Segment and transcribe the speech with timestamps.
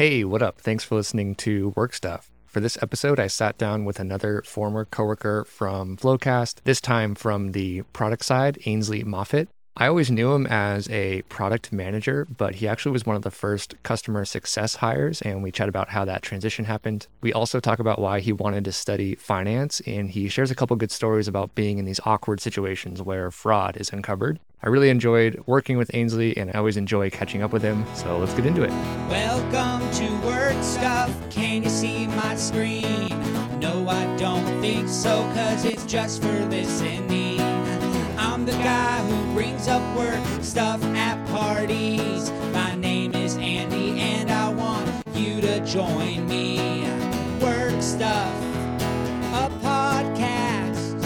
[0.00, 0.62] Hey, what up?
[0.62, 2.30] Thanks for listening to Work Stuff.
[2.46, 7.52] For this episode, I sat down with another former coworker from FloQast, this time from
[7.52, 9.50] the product side, Aynsley Moffitt.
[9.80, 13.30] I always knew him as a product manager, but he actually was one of the
[13.30, 17.06] first customer success hires, and we chat about how that transition happened.
[17.22, 20.76] We also talk about why he wanted to study finance, and he shares a couple
[20.76, 24.38] good stories about being in these awkward situations where fraud is uncovered.
[24.62, 28.18] I really enjoyed working with Aynsley, and I always enjoy catching up with him, so
[28.18, 28.72] let's get into it.
[29.08, 31.10] Welcome to Work Stuff.
[31.30, 33.08] Can you see my screen?
[33.58, 37.29] No, I don't think so, cause it's just for listening.
[38.40, 42.30] I'm the guy who brings up work stuff at parties.
[42.54, 46.88] My name is Andy, and I want you to join me.
[47.42, 48.34] Work Stuff,
[49.34, 50.96] a podcast.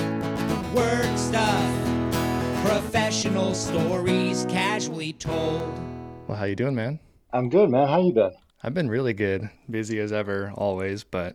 [0.75, 5.77] Work Stuff, professional stories casually told.
[6.29, 7.01] Well, how you doing, man?
[7.33, 7.89] I'm good, man.
[7.89, 8.31] How you been?
[8.63, 11.35] I've been really good, busy as ever, always, but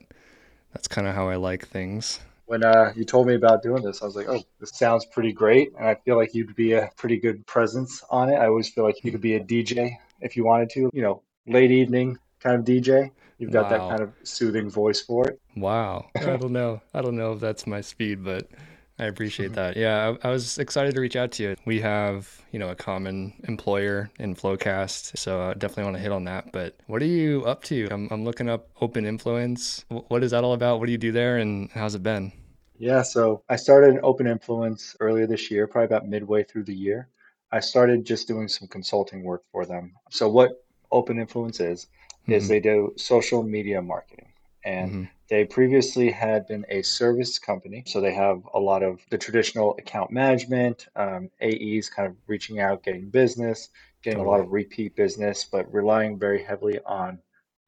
[0.74, 4.02] that's kind of how I like things when uh, you told me about doing this,
[4.02, 5.72] I was like, oh, this sounds pretty great.
[5.78, 8.38] And I feel like you'd be a pretty good presence on it.
[8.38, 11.22] I always feel like you could be a DJ if you wanted to, you know,
[11.46, 13.12] late evening kind of DJ.
[13.38, 13.70] You've got wow.
[13.70, 15.40] that kind of soothing voice for it.
[15.56, 16.08] Wow.
[16.16, 16.82] I don't know.
[16.92, 18.50] I don't know if that's my speed, but
[18.98, 19.78] I appreciate that.
[19.78, 21.56] Yeah, I, I, was excited to reach out to you.
[21.66, 26.12] We have, you know, a common employer in FloQast, so I definitely want to hit
[26.12, 26.52] on that.
[26.52, 27.88] But what are you up to?
[27.92, 29.86] I'm, I'm looking up Open Influence.
[29.88, 30.80] What is that all about?
[30.80, 32.34] What do you do there, and how's it been?
[32.80, 36.74] Yeah, so I started an Open Influence earlier this year, probably about midway through the
[36.74, 37.10] year.
[37.52, 39.94] I started just doing some consulting work for them.
[40.10, 41.88] So what Open Influence is,
[42.24, 42.34] mm-hmm.
[42.34, 44.32] is they do social media marketing.
[44.64, 45.04] And mm-hmm.
[45.30, 49.76] They previously had been a service company, so they have a lot of the traditional
[49.78, 53.70] account management, um, AEs kind of reaching out, getting business,
[54.02, 57.20] getting a lot of repeat business, but relying very heavily on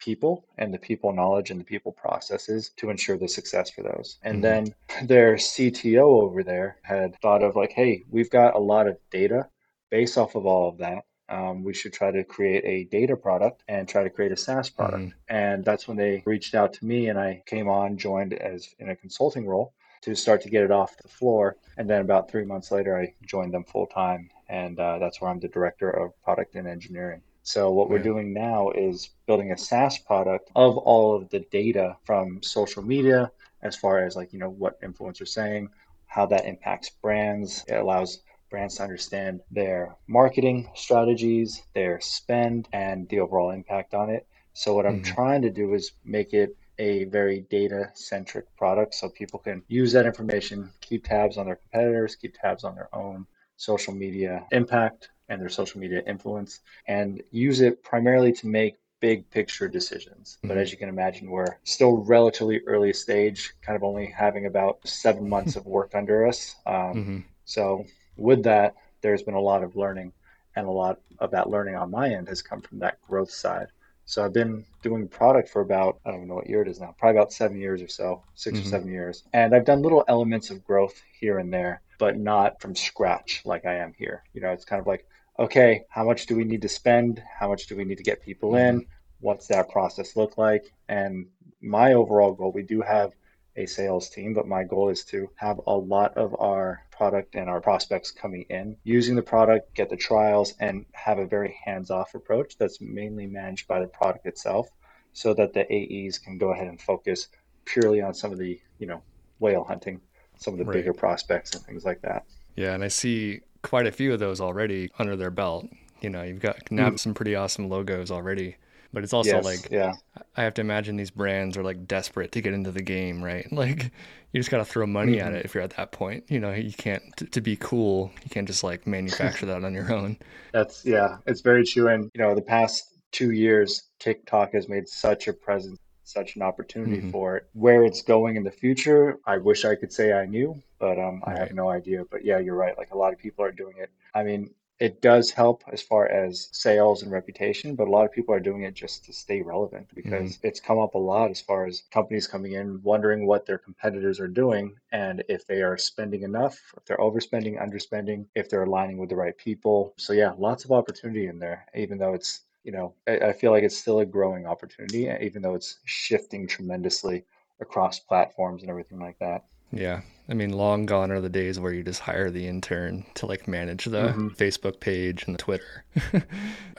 [0.02, 4.18] people and the people knowledge and the people processes to ensure the success for those.
[4.24, 4.66] And mm-hmm.
[4.66, 8.98] then their CTO over there had thought of like, hey, we've got a lot of
[9.12, 9.48] data
[9.90, 13.64] based off of all of that um, we should try to create a data product
[13.70, 15.04] and try to create a SaaS product.
[15.04, 15.36] Mm-hmm.
[15.36, 18.90] And that's when they reached out to me and I came on, joined as in
[18.90, 21.56] a consulting role to start to get it off the floor.
[21.78, 24.30] And then about three months later, I joined them full time.
[24.50, 27.22] And uh, that's where I'm the director of product and engineering.
[27.52, 31.98] So what we're doing now is building a SaaS product of all of the data
[32.06, 33.30] from social media,
[33.62, 35.68] as far as like, you know, what influencers saying,
[36.06, 37.66] how that impacts brands.
[37.68, 44.10] It allows brands to understand their marketing strategies, their spend, and the overall impact on
[44.10, 44.26] it.
[44.54, 45.14] So, what I'm mm-hmm.
[45.14, 49.92] trying to do is make it a very data centric product so people can use
[49.92, 55.10] that information, keep tabs on their competitors, keep tabs on their own social media impact
[55.32, 60.38] and their social media influence, and use it primarily to make big picture decisions.
[60.38, 60.50] Mm-hmm.
[60.50, 64.86] But as you can imagine, we're still relatively early stage, kind of only having about
[64.86, 66.56] seven months of work under us.
[66.66, 67.20] Um, mm-hmm.
[67.46, 67.86] So
[68.18, 70.12] with that, there's been a lot of learning,
[70.56, 73.68] and a lot of that learning on my end has come from that growth side.
[74.06, 76.82] So I've been doing product for about, I don't even know what year it is
[76.82, 78.68] now, probably about seven years or so, 6 mm-hmm.
[78.68, 79.24] or seven years.
[79.32, 83.66] And I've done little elements of growth here and there, but not from scratch like
[83.66, 84.24] I am here.
[84.34, 85.06] You know, it's kind of like,
[85.40, 87.22] okay, how much do we need to spend?
[87.40, 88.86] How much do we need to get people in?
[89.20, 90.74] What's that process look like?
[90.90, 91.28] And
[91.62, 93.14] my overall goal, we do have
[93.56, 97.50] a sales team, but my goal is to have a lot of our product and
[97.50, 101.92] our prospects coming in using the product, get the trials, and have a very hands
[101.92, 104.70] off approach that's mainly managed by the product itself
[105.14, 107.28] so that the AEs can go ahead and focus
[107.66, 109.02] purely on some of the, you know,
[109.40, 110.00] whale hunting,
[110.38, 110.76] some of the right.
[110.76, 112.26] bigger prospects and things like that.
[112.56, 115.68] Yeah, and I see quite a few of those already under their belt.
[116.02, 117.00] You know, you've got nabbed mm.
[117.00, 118.58] some pretty awesome logos already
[118.94, 119.94] but it's also yes, like yeah
[120.36, 123.52] i have to imagine these brands are like desperate to get into the game right
[123.52, 123.92] like
[124.32, 125.28] you just got to throw money mm-hmm.
[125.28, 128.12] at it if you're at that point you know you can't t- to be cool
[128.24, 130.18] you can't just like manufacture that on your own
[130.54, 134.88] that's yeah it's very true and you know the past two years tiktok has made
[134.88, 135.78] such a presence
[136.12, 137.12] such an opportunity mm-hmm.
[137.12, 140.62] for it where it's going in the future i wish i could say i knew
[140.80, 141.36] but um, right.
[141.36, 143.76] i have no idea but yeah you're right like a lot of people are doing
[143.78, 144.50] it i mean
[144.82, 148.40] it does help as far as sales and reputation, but a lot of people are
[148.40, 150.48] doing it just to stay relevant because mm-hmm.
[150.48, 154.20] it's come up a lot as far as companies coming in wondering what their competitors
[154.20, 158.98] are doing and if they are spending enough, if they're overspending, underspending, if they're aligning
[158.98, 159.94] with the right people.
[159.98, 163.52] So, yeah, lots of opportunity in there, even though it's you know, I, I feel
[163.52, 167.26] like it's still a growing opportunity, even though it's shifting tremendously
[167.60, 169.46] across platforms and everything like that.
[169.72, 170.02] Yeah.
[170.30, 173.50] I mean, long gone are the days where you just hire the intern to like
[173.50, 174.28] manage the mm-hmm.
[174.30, 175.84] Facebook page and the Twitter.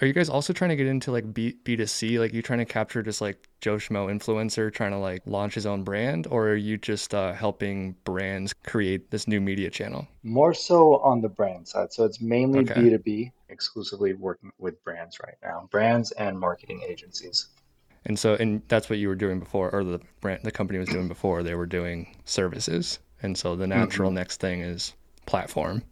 [0.00, 2.18] are you guys also trying to get into like B B2C?
[2.18, 5.66] Like you trying to capture just like Joe Schmo influencer trying to like launch his
[5.66, 10.08] own brand, or are you just uh, helping brands create this new media channel?
[10.22, 11.92] More so on the brand side.
[11.92, 12.80] So it's mainly okay.
[12.80, 17.48] B2B, exclusively working with brands right now, brands and marketing agencies.
[18.04, 20.88] And so, and that's what you were doing before, or the brand, the company was
[20.88, 21.42] doing before.
[21.42, 22.98] They were doing services.
[23.22, 24.16] And so the natural mm-hmm.
[24.16, 24.94] next thing is
[25.26, 25.82] platform,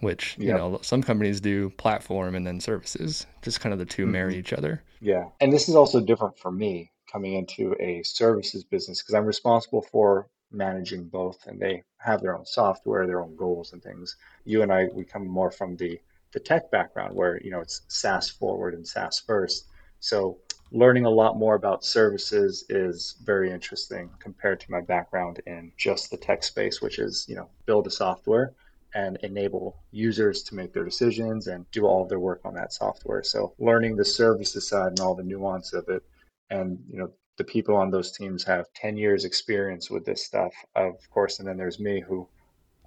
[0.00, 4.02] which, you know, some companies do platform and then services, just kind of the 2
[4.02, 4.12] mm-hmm.
[4.12, 4.82] marry each other.
[5.00, 5.26] Yeah.
[5.40, 9.82] And this is also different for me coming into a services business because I'm responsible
[9.82, 14.16] for managing both and they have their own software, their own goals and things.
[14.44, 16.00] You and I, we come more from the,
[16.32, 19.66] the tech background where, you know, it's SaaS forward and SaaS first.
[20.00, 20.38] So
[20.72, 26.10] learning a lot more about services is very interesting compared to my background in just
[26.10, 28.54] the tech space, which is, you know, build a software
[28.94, 32.72] and enable users to make their decisions and do all of their work on that
[32.72, 33.22] software.
[33.22, 36.02] So learning the services side and all the nuance of it
[36.50, 40.52] and, you know, the people on those teams have 10 years experience with this stuff,
[40.74, 41.38] of course.
[41.38, 42.28] And then there's me who,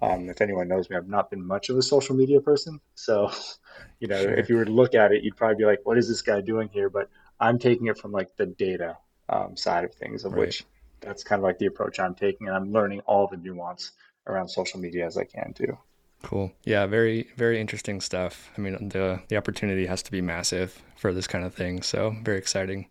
[0.02, 2.80] um, if anyone knows me, I've not been much of a social media person.
[2.94, 3.30] So,
[4.00, 4.34] you know, sure.
[4.34, 6.40] if you were to look at it, you'd probably be like, what is this guy
[6.40, 6.88] doing here?
[6.88, 7.10] But
[7.40, 8.96] I'm taking it from like the data
[9.28, 10.40] um, side of things, of right.
[10.40, 10.64] which
[11.00, 13.92] that's kind of like the approach I'm taking, and I'm learning all the nuance
[14.26, 15.76] around social media as I can too.
[16.22, 16.52] Cool.
[16.64, 18.50] Yeah, very very interesting stuff.
[18.56, 21.82] I mean, the the opportunity has to be massive for this kind of thing.
[21.82, 22.86] So very exciting.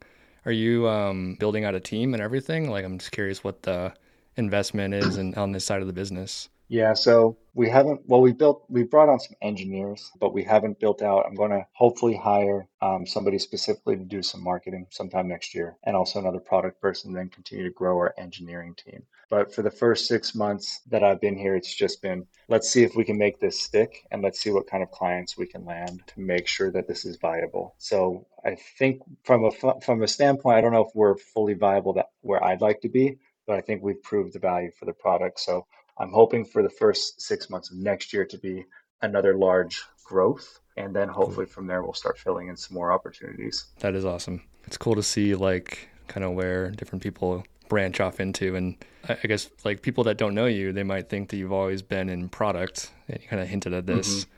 [0.45, 2.69] Are you um, building out a team and everything?
[2.69, 3.93] Like, I'm just curious what the
[4.37, 6.49] investment is and on this side of the business.
[6.67, 10.79] Yeah, so we haven't, well, we built, we brought on some engineers, but we haven't
[10.79, 11.25] built out.
[11.27, 15.77] I'm going to hopefully hire um, somebody specifically to do some marketing sometime next year
[15.83, 19.03] and also another product person, then continue to grow our engineering team.
[19.29, 22.83] But for the first six months that I've been here, it's just been let's see
[22.83, 25.65] if we can make this stick and let's see what kind of clients we can
[25.65, 27.75] land to make sure that this is viable.
[27.79, 29.51] So I think from a
[29.81, 32.89] from a standpoint, I don't know if we're fully viable that where I'd like to
[32.89, 35.39] be, but I think we've proved the value for the product.
[35.39, 35.65] So
[35.97, 38.65] I'm hoping for the first six months of next year to be
[39.01, 40.59] another large growth.
[40.77, 43.65] And then hopefully from there, we'll start filling in some more opportunities.
[43.79, 44.41] That is awesome.
[44.65, 48.55] It's cool to see like kind of where different people branch off into.
[48.55, 48.75] And
[49.07, 52.09] I guess like people that don't know you, they might think that you've always been
[52.09, 52.91] in product.
[53.07, 54.21] And you kind of hinted at this.
[54.21, 54.31] Mm-hmm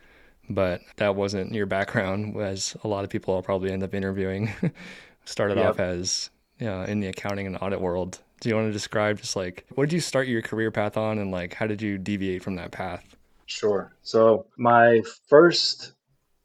[0.49, 4.49] but that wasn't your background as a lot of people i'll probably end up interviewing
[5.25, 5.71] started yep.
[5.71, 9.19] off as you know, in the accounting and audit world do you want to describe
[9.19, 11.97] just like what did you start your career path on and like how did you
[11.97, 13.15] deviate from that path?
[13.45, 13.93] Sure.
[14.01, 15.93] So my first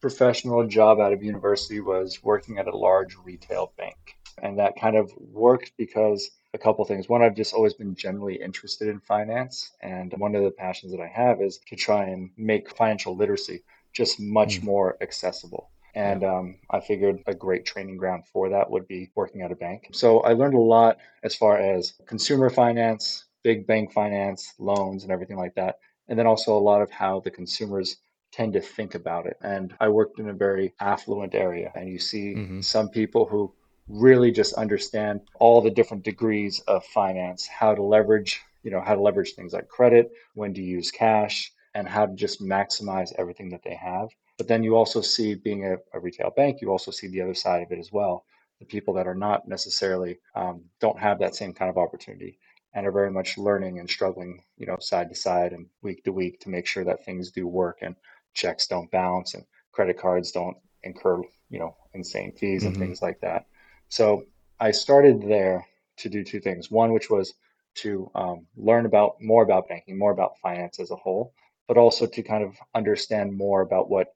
[0.00, 3.96] professional job out of university was working at a large retail bank.
[4.42, 7.08] And that kind of worked because a couple things.
[7.08, 9.72] One, I've just always been generally interested in finance.
[9.80, 13.62] And one of the passions that I have is to try and make financial literacy
[13.92, 14.64] just much mm.
[14.64, 15.70] more accessible.
[15.94, 19.56] And um, I figured a great training ground for that would be working at a
[19.56, 19.88] bank.
[19.92, 25.12] So I learned a lot as far as consumer finance, big bank finance, loans, and
[25.12, 25.78] everything like that.
[26.08, 27.96] And then also a lot of how the consumers
[28.32, 29.36] tend to think about it.
[29.42, 32.60] And I worked in a very affluent area, and you see mm-hmm.
[32.62, 33.52] some people who
[33.88, 38.94] really just understand all the different degrees of finance, how to leverage, you know, how
[38.94, 43.50] to leverage things like credit, when to use cash, and how to just maximize everything
[43.50, 44.08] that they have.
[44.42, 47.32] But then you also see, being a, a, retail bank, you also see the other
[47.32, 48.24] side of it as well.
[48.58, 52.40] The people that are not necessarily um, don't have that same kind of opportunity
[52.74, 56.12] and are very much learning and struggling, you know, side to side and week to
[56.12, 57.94] week to make sure that things do work and
[58.34, 62.82] checks don't bounce and credit cards don't incur, you know, insane fees and mm-hmm.
[62.82, 63.46] things like that.
[63.90, 64.24] So
[64.58, 65.64] I started there
[65.98, 66.68] to do two things.
[66.68, 67.32] One, which was
[67.76, 71.32] to um, learn about more about banking, more about finance as a whole,
[71.68, 74.08] but also to kind of understand more about what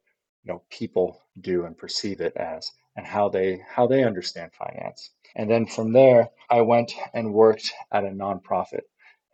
[0.47, 5.11] you know people do and perceive it as and how they how they understand finance.
[5.35, 8.83] And then from there i went and worked at a nonprofit.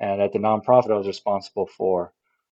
[0.00, 2.12] And at the nonprofit i was responsible for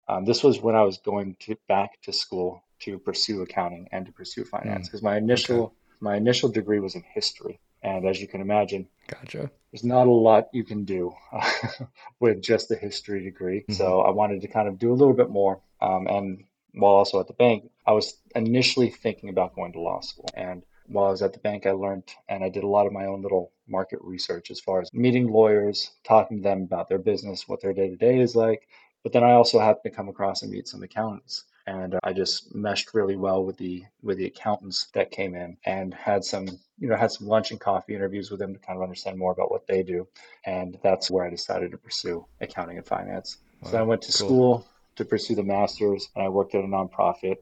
[0.10, 4.06] um, this was when i was going to back to school to pursue accounting and
[4.06, 5.74] to pursue finance because mm, my initial okay.
[6.00, 7.60] my initial degree was in history.
[7.84, 9.52] And as you can imagine gotcha.
[9.72, 11.14] there's not a lot you can do
[12.20, 13.60] with just a history degree.
[13.60, 13.74] Mm-hmm.
[13.74, 16.44] so i wanted to kind of do a little bit more um, and
[16.77, 20.29] while also at the bank, I was initially thinking about going to law school.
[20.36, 22.93] And while I was at the bank, I learned and I did a lot of
[22.93, 26.98] my own little market research as far as meeting lawyers, talking to them about their
[26.98, 28.67] business, what their day to day is like.
[29.03, 31.46] But then I also happened to come across and meet some accountants.
[31.65, 35.57] And uh, I just meshed really well with the with the accountants that came in
[35.65, 36.48] and had some
[36.79, 39.34] you know had some lunch and coffee interviews with them to kind of understand more
[39.34, 40.07] about what they do.
[40.46, 43.38] And that's where I decided to pursue accounting and finance.
[43.62, 43.72] Wow.
[43.72, 44.27] So I went to cool.
[44.27, 44.67] school
[44.98, 47.38] to pursue the master's, and I worked at a nonprofit.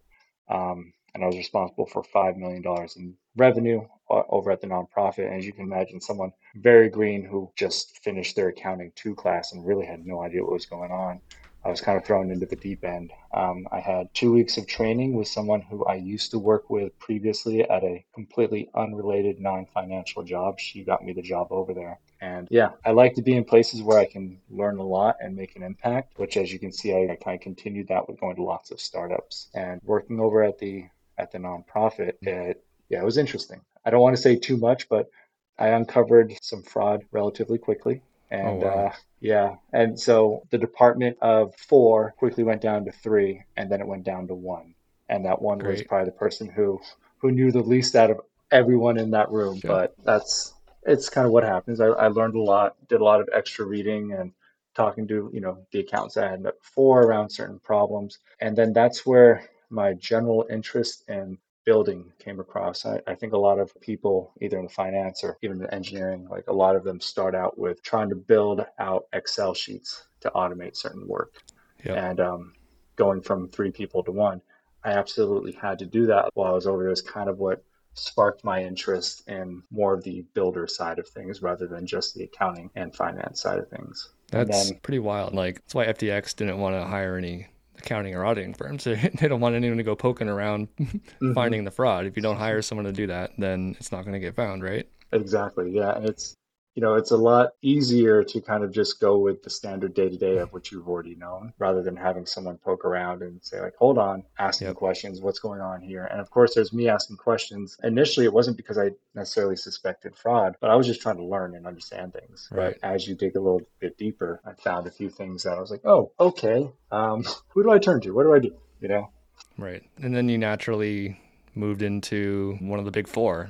[0.48, 2.62] Um, and I was responsible for $5 million
[2.98, 5.26] in revenue uh, over at the nonprofit.
[5.26, 9.54] And as you can imagine, someone very green who just finished their accounting two class
[9.54, 11.22] and really had no idea what was going on.
[11.66, 13.12] I was kind of thrown into the deep end.
[13.34, 16.98] Um, I had two weeks of training with someone who I used to work with
[17.00, 20.60] previously at a completely unrelated non financial job.
[20.60, 22.00] She got me the job over there.
[22.22, 25.36] And yeah, I like to be in places where I can learn a lot and
[25.36, 28.20] make an impact, which as you can see, I, I kind of continued that with
[28.20, 30.86] going to lots of startups and working over at the
[31.18, 32.14] at the nonprofit.
[32.22, 33.62] It, yeah, it was interesting.
[33.84, 35.10] I don't want to say too much, but
[35.58, 38.04] I uncovered some fraud relatively quickly.
[38.32, 38.86] And oh, wow.
[38.88, 38.92] uh,
[39.22, 43.88] yeah, and so the department of four quickly went down to three, and then it
[43.88, 44.76] went down to one.
[45.10, 45.72] And that one Great.
[45.72, 46.80] was probably the person who
[47.20, 49.62] who knew the least out of everyone in that room.
[49.64, 50.54] But that's
[50.84, 51.80] it's kind of what happens.
[51.80, 54.32] I, I learned a lot, did a lot of extra reading and
[54.76, 58.74] talking to you know the accounts I had met before around certain problems, and then
[58.74, 62.86] that's where my general interest in building came across.
[62.86, 66.46] I, I, think a lot of people, either in finance or even in engineering, like
[66.48, 70.78] a lot of them start out with trying to build out Excel sheets to automate
[70.78, 71.44] certain work.
[71.84, 71.98] Yep.
[71.98, 72.54] And um,
[72.96, 74.42] going from three people to one,
[74.84, 76.92] I absolutely had to do that while I was over there.
[76.92, 77.64] Is kind of what
[77.96, 82.24] sparked my interest in more of the builder side of things rather than just the
[82.24, 84.12] accounting and finance side of things.
[84.32, 85.34] That's then, pretty wild.
[85.34, 88.86] Like that's why FTX didn't want to hire any accounting or auditing firms.
[89.16, 91.34] They don't want anyone to go poking around mm-hmm.
[91.34, 92.06] finding the fraud.
[92.06, 94.64] If you don't hire someone to do that, then it's not going to get found,
[94.64, 94.88] right?
[95.12, 95.72] Exactly.
[95.72, 96.36] Yeah, and it's
[96.76, 100.10] you know, it's a lot easier to kind of just go with the standard day
[100.10, 103.62] to day of what you've already known rather than having someone poke around and say,
[103.62, 104.76] like, hold on, asking yep.
[104.76, 106.04] questions, what's going on here?
[106.04, 107.78] And of course, there's me asking questions.
[107.82, 111.56] Initially, it wasn't because I necessarily suspected fraud, but I was just trying to learn
[111.56, 112.50] and understand things.
[112.52, 112.76] Right.
[112.82, 115.62] But as you dig a little bit deeper, I found a few things that I
[115.62, 116.70] was like, oh, okay.
[116.92, 118.12] Um, who do I turn to?
[118.12, 118.54] What do I do?
[118.82, 119.12] You know?
[119.58, 119.82] Right.
[120.02, 121.22] And then you naturally
[121.56, 123.50] moved into one of the big four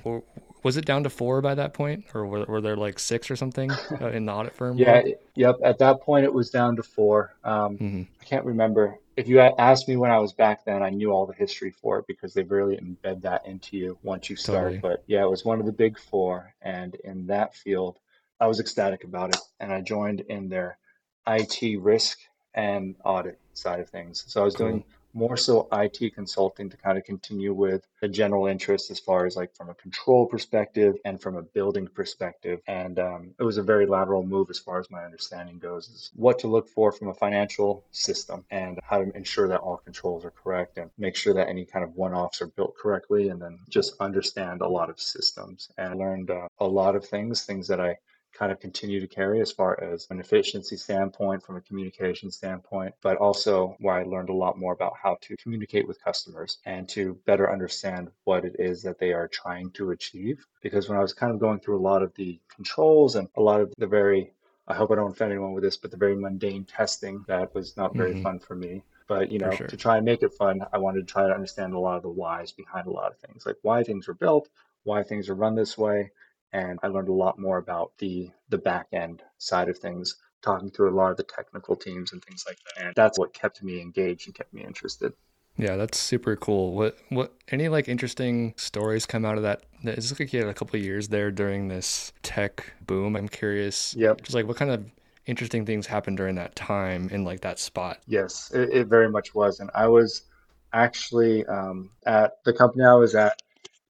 [0.66, 3.36] was it down to four by that point, or were, were there like six or
[3.36, 3.70] something
[4.02, 4.76] uh, in the audit firm?
[4.80, 5.04] yeah,
[5.36, 5.58] yep.
[5.64, 7.36] At that point, it was down to four.
[7.44, 8.02] Um, mm-hmm.
[8.20, 8.98] I can't remember.
[9.16, 12.00] If you asked me when I was back then, I knew all the history for
[12.00, 14.74] it because they really embed that into you once you start.
[14.74, 14.80] Totally.
[14.80, 18.00] But yeah, it was one of the big four, and in that field,
[18.40, 20.80] I was ecstatic about it, and I joined in their
[21.28, 22.18] IT risk
[22.56, 24.24] and audit side of things.
[24.28, 24.70] So I was cool.
[24.70, 24.84] doing
[25.16, 29.36] more so IT consulting to kind of continue with a general interest as far as
[29.36, 32.60] like from a control perspective and from a building perspective.
[32.68, 36.12] And um, it was a very lateral move as far as my understanding goes, is
[36.16, 40.26] what to look for from a financial system and how to ensure that all controls
[40.26, 43.42] are correct and make sure that any kind of one offs are built correctly and
[43.42, 45.70] then just understand a lot of systems.
[45.78, 47.98] And I learned uh, a lot of things, things that I
[48.38, 52.94] kind of continue to carry as far as an efficiency standpoint, from a communication standpoint,
[53.02, 56.88] but also where I learned a lot more about how to communicate with customers and
[56.90, 60.46] to better understand what it is that they are trying to achieve.
[60.62, 63.42] Because when I was kind of going through a lot of the controls and a
[63.42, 64.32] lot of the very
[64.68, 67.78] I hope I don't offend anyone with this, but the very mundane testing that was
[67.78, 68.24] not very mm-hmm.
[68.24, 68.84] fun for me.
[69.08, 69.68] But you know, sure.
[69.68, 72.02] to try and make it fun, I wanted to try to understand a lot of
[72.02, 74.50] the whys behind a lot of things, like why things were built,
[74.84, 76.12] why things are run this way,
[76.56, 80.72] and I learned a lot more about the the back end side of things, talking
[80.72, 82.86] to a lot of the technical teams and things like that.
[82.86, 85.12] And that's what kept me engaged and kept me interested.
[85.58, 86.74] Yeah, that's super cool.
[86.74, 89.64] What what any like interesting stories come out of that?
[89.84, 93.18] It's like you had a couple of years there during this tech boom.
[93.18, 93.94] I'm curious.
[93.98, 94.22] Yep.
[94.22, 94.86] Just like what kind of
[95.26, 98.00] interesting things happened during that time in like that spot.
[98.08, 100.24] Yes, it, it very much was, and I was
[100.72, 103.42] actually um, at the company I was at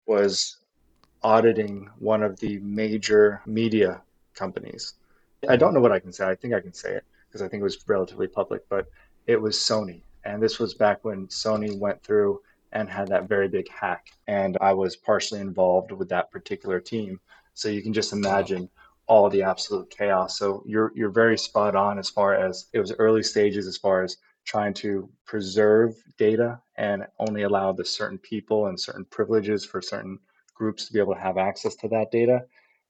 [0.06, 0.59] was
[1.25, 4.02] auditing one of the major media
[4.35, 4.95] companies.
[5.49, 6.28] I don't know what I can say.
[6.28, 8.87] I think I can say it because I think it was relatively public, but
[9.26, 10.02] it was Sony.
[10.25, 12.40] And this was back when Sony went through
[12.73, 14.09] and had that very big hack.
[14.26, 17.21] And I was partially involved with that particular team.
[17.54, 18.69] So you can just imagine
[19.07, 20.38] all the absolute chaos.
[20.38, 24.02] So you're you're very spot on as far as it was early stages as far
[24.02, 29.81] as trying to preserve data and only allow the certain people and certain privileges for
[29.81, 30.19] certain
[30.54, 32.44] groups to be able to have access to that data.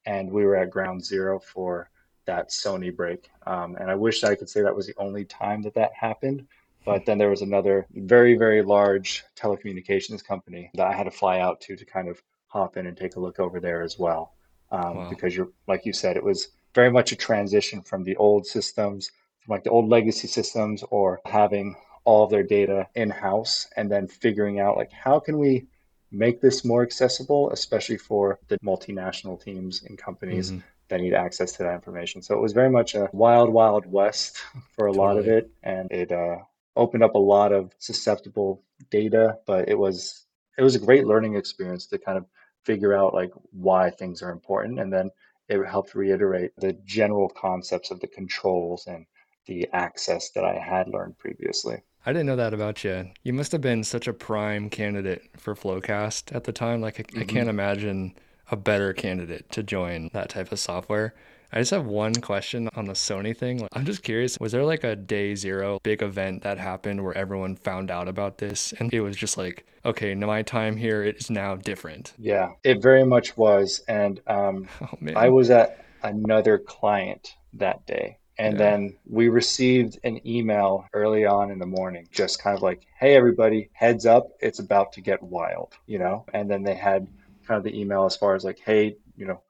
[0.06, 1.90] And we were at ground zero for
[2.26, 3.30] that Sony break.
[3.46, 6.46] Um, and I wish I could say that was the only time that that happened.
[6.84, 11.40] But then there was another very, very large telecommunications company that I had to fly
[11.40, 14.34] out to to kind of hop in and take a look over there as well.
[14.70, 15.08] Um, wow.
[15.08, 19.10] Because you're, like you said, it was very much a transition from the old systems,
[19.40, 23.90] from like the old legacy systems, or having all of their data in house and
[23.90, 25.66] then figuring out like how can we
[26.14, 30.60] make this more accessible, especially for the multinational teams and companies mm-hmm.
[30.88, 32.22] that need access to that information.
[32.22, 34.38] So it was very much a wild, wild west
[34.74, 34.98] for a totally.
[34.98, 36.36] lot of it, and it uh,
[36.76, 39.38] opened up a lot of susceptible data.
[39.46, 42.26] But it was it was a great learning experience to kind of
[42.64, 45.10] figure out like why things are important, and then
[45.48, 49.04] it helped reiterate the general concepts of the controls and
[49.46, 51.82] the access that I had learned previously.
[52.06, 53.10] I didn't know that about you.
[53.22, 56.80] You must have been such a prime candidate for FloQast at the time.
[56.80, 57.20] Like, I, mm-hmm.
[57.20, 58.14] I can't imagine
[58.50, 61.14] a better candidate to join that type of software.
[61.50, 63.58] I just have one question on the Sony thing.
[63.60, 67.16] Like, I'm just curious, was there like a day zero big event that happened where
[67.16, 71.30] everyone found out about this and it was just like, okay, my time here is
[71.30, 72.12] now different?
[72.18, 73.82] Yeah, it very much was.
[73.86, 78.18] And um, oh, I was at another client that day.
[78.38, 78.58] And yeah.
[78.58, 83.14] then we received an email early on in the morning, just kind of like, hey,
[83.14, 86.24] everybody, heads up, it's about to get wild, you know?
[86.34, 87.06] And then they had
[87.46, 89.40] kind of the email as far as like, hey, you know,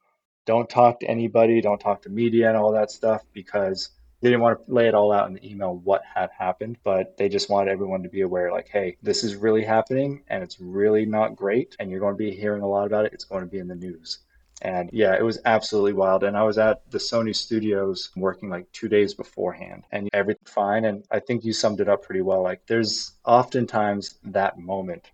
[0.46, 4.42] don't talk to anybody, don't talk to media and all that stuff because they didn't
[4.42, 7.50] want to lay it all out in the email what had happened, but they just
[7.50, 11.36] wanted everyone to be aware like, hey, this is really happening and it's really not
[11.36, 11.76] great.
[11.78, 13.12] And you're going to be hearing a lot about it.
[13.12, 14.18] It's going to be in the news.
[14.64, 16.24] And yeah, it was absolutely wild.
[16.24, 20.86] And I was at the Sony studios working like two days beforehand and everything fine.
[20.86, 22.42] And I think you summed it up pretty well.
[22.42, 25.10] Like there's oftentimes that moment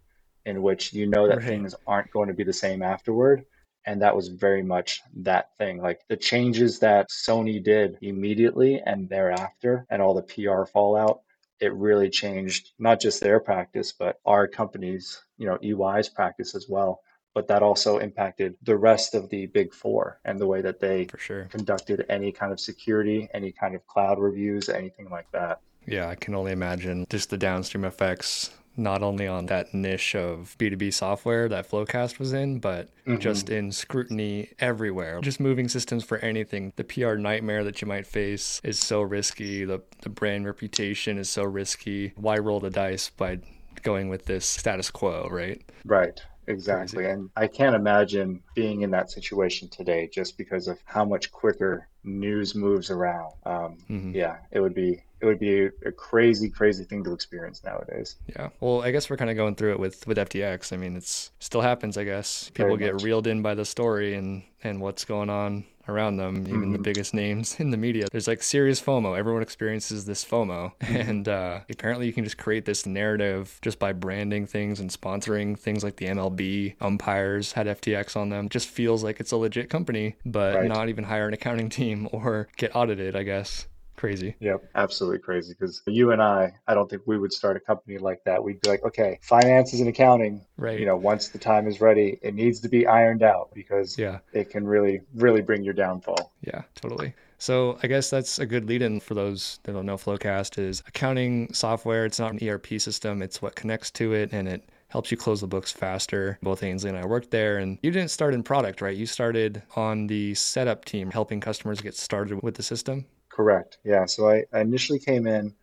[0.47, 1.47] in which you know that right.
[1.47, 3.45] things aren't going to be the same afterward
[3.87, 9.09] and that was very much that thing like the changes that sony did immediately and
[9.09, 11.21] thereafter and all the pr fallout
[11.61, 16.67] it really changed not just their practice but our company's you know ey's practice as
[16.69, 17.01] well
[17.35, 21.07] but that also impacted the rest of the big four and the way that they
[21.07, 21.45] For sure.
[21.45, 26.15] conducted any kind of security any kind of cloud reviews anything like that yeah i
[26.15, 31.49] can only imagine just the downstream effects not only on that niche of B2B software
[31.49, 33.19] that FloQast was in, but mm-hmm.
[33.19, 35.21] just in scrutiny everywhere.
[35.21, 36.73] Just moving systems for anything.
[36.77, 39.65] The PR nightmare that you might face is so risky.
[39.65, 42.13] The, the brand reputation is so risky.
[42.17, 43.41] Why roll the dice by
[43.83, 45.61] going with this status quo, right?
[45.85, 46.23] Right.
[46.51, 47.05] Exactly.
[47.05, 47.11] Crazy.
[47.11, 51.89] And I can't imagine being in that situation today just because of how much quicker
[52.05, 53.33] news moves around.
[53.45, 54.15] Um, mm-hmm.
[54.15, 58.17] Yeah, it would be it would be a crazy, crazy thing to experience nowadays.
[58.27, 58.49] Yeah.
[58.61, 60.73] Well, I guess we're kind of going through it with with FTX.
[60.73, 61.99] I mean, it's still happens.
[61.99, 66.17] I guess people get reeled in by the story and and what's going on around
[66.17, 66.73] them, even mm-hmm.
[66.73, 68.07] the biggest names in the media.
[68.11, 69.19] There's like serious FOMO.
[69.19, 70.73] Everyone experiences this FOMO.
[70.81, 70.97] Mm-hmm.
[70.97, 75.59] And uh, apparently, you can just create this narrative just by branding things and sponsoring
[75.59, 78.47] things like the MLB umpires had FTX on them.
[78.47, 80.69] It just feels like it's a legit company, but right.
[80.69, 83.67] not even hire an accounting team or get audited, I guess
[84.01, 84.35] crazy.
[84.41, 85.53] Yep, absolutely crazy.
[85.53, 88.43] Because you and I, I don't think we would start a company like that.
[88.43, 90.41] We'd be like, okay, finances and accounting.
[90.57, 90.81] Right.
[90.81, 94.21] You know, once the time is ready, it needs to be ironed out because yeah,
[94.33, 96.33] it can really, really bring your downfall.
[96.41, 97.15] Yeah, totally.
[97.37, 100.83] So I guess that's a good lead in for those that don't know FloQast is
[100.87, 102.07] accounting software.
[102.07, 103.23] It's not an ERP system.
[103.23, 106.39] It's what connects to it and it helps you close the books faster.
[106.43, 108.97] Both Aynsley and I worked there and you didn't start in product, right?
[108.97, 113.07] You started on the setup team, helping customers get started with the system.
[113.29, 113.79] Correct.
[113.85, 114.05] Yeah.
[114.07, 115.55] So I, I initially came in.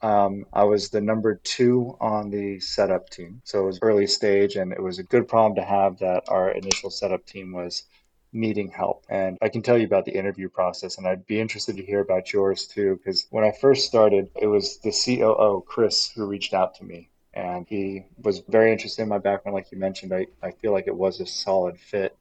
[0.00, 3.42] Um, I was the number two on the setup team.
[3.44, 6.52] So it was early stage, and it was a good problem to have that our
[6.52, 7.82] initial setup team was
[8.32, 9.04] needing help.
[9.08, 12.00] And I can tell you about the interview process, and I'd be interested to hear
[12.00, 16.54] about yours too, because when I first started, it was the COO, Chris, who reached
[16.54, 17.10] out to me.
[17.38, 20.12] And he was very interested in my background, like you mentioned.
[20.12, 22.16] I, I feel like it was a solid fit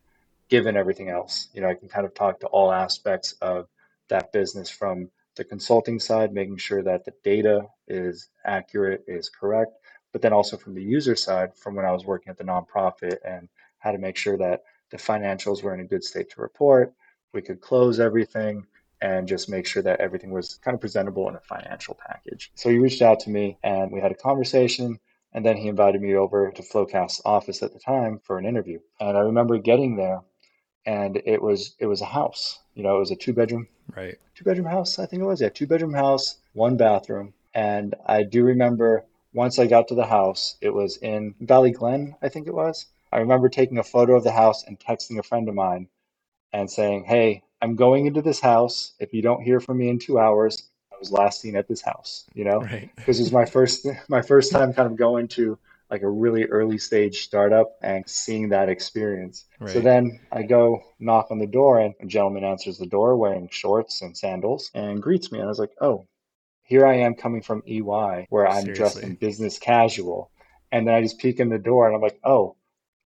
[0.47, 1.49] given everything else.
[1.53, 3.67] You know, I can kind of talk to all aspects of
[4.09, 9.71] that business from the consulting side, making sure that the data is accurate, is correct,
[10.11, 13.17] but then also from the user side, from when I was working at the nonprofit
[13.25, 13.49] and
[13.79, 16.93] how to make sure that the financials were in a good state to report,
[17.33, 18.67] we could close everything
[19.01, 22.51] and just make sure that everything was kind of presentable in a financial package.
[22.55, 24.99] So he reached out to me and we had a conversation.
[25.33, 28.79] And then he invited me over to FloQast's office at the time for an interview.
[28.99, 30.21] And I remember getting there
[30.85, 32.59] and it was it was a house.
[32.73, 34.97] You know, it was a two bedroom right two bedroom house.
[34.97, 37.33] I think it was yeah, two bedroom house, one bathroom.
[37.53, 42.15] And I do remember once I got to the house, it was in Valley Glen,
[42.21, 42.85] I think it was.
[43.11, 45.89] I remember taking a photo of the house and texting a friend of mine
[46.53, 48.93] and saying, "Hey, I'm going into this house.
[48.99, 51.81] If you don't hear from me in two hours, I was last seen at this
[51.81, 52.89] house." You know, right.
[52.95, 55.57] because it was my first my first time kind of going to
[55.89, 59.45] like a really early stage startup and seeing that experience.
[59.59, 59.71] Right.
[59.71, 63.47] So then I go knock on the door and a gentleman answers the door wearing
[63.49, 65.39] shorts and sandals and greets me.
[65.39, 66.07] And I was like, oh,
[66.63, 68.73] here I am coming from EY where I'm Seriously?
[68.75, 70.31] dressed in business casual.
[70.71, 72.57] And then I just peek in the door and I'm like, oh,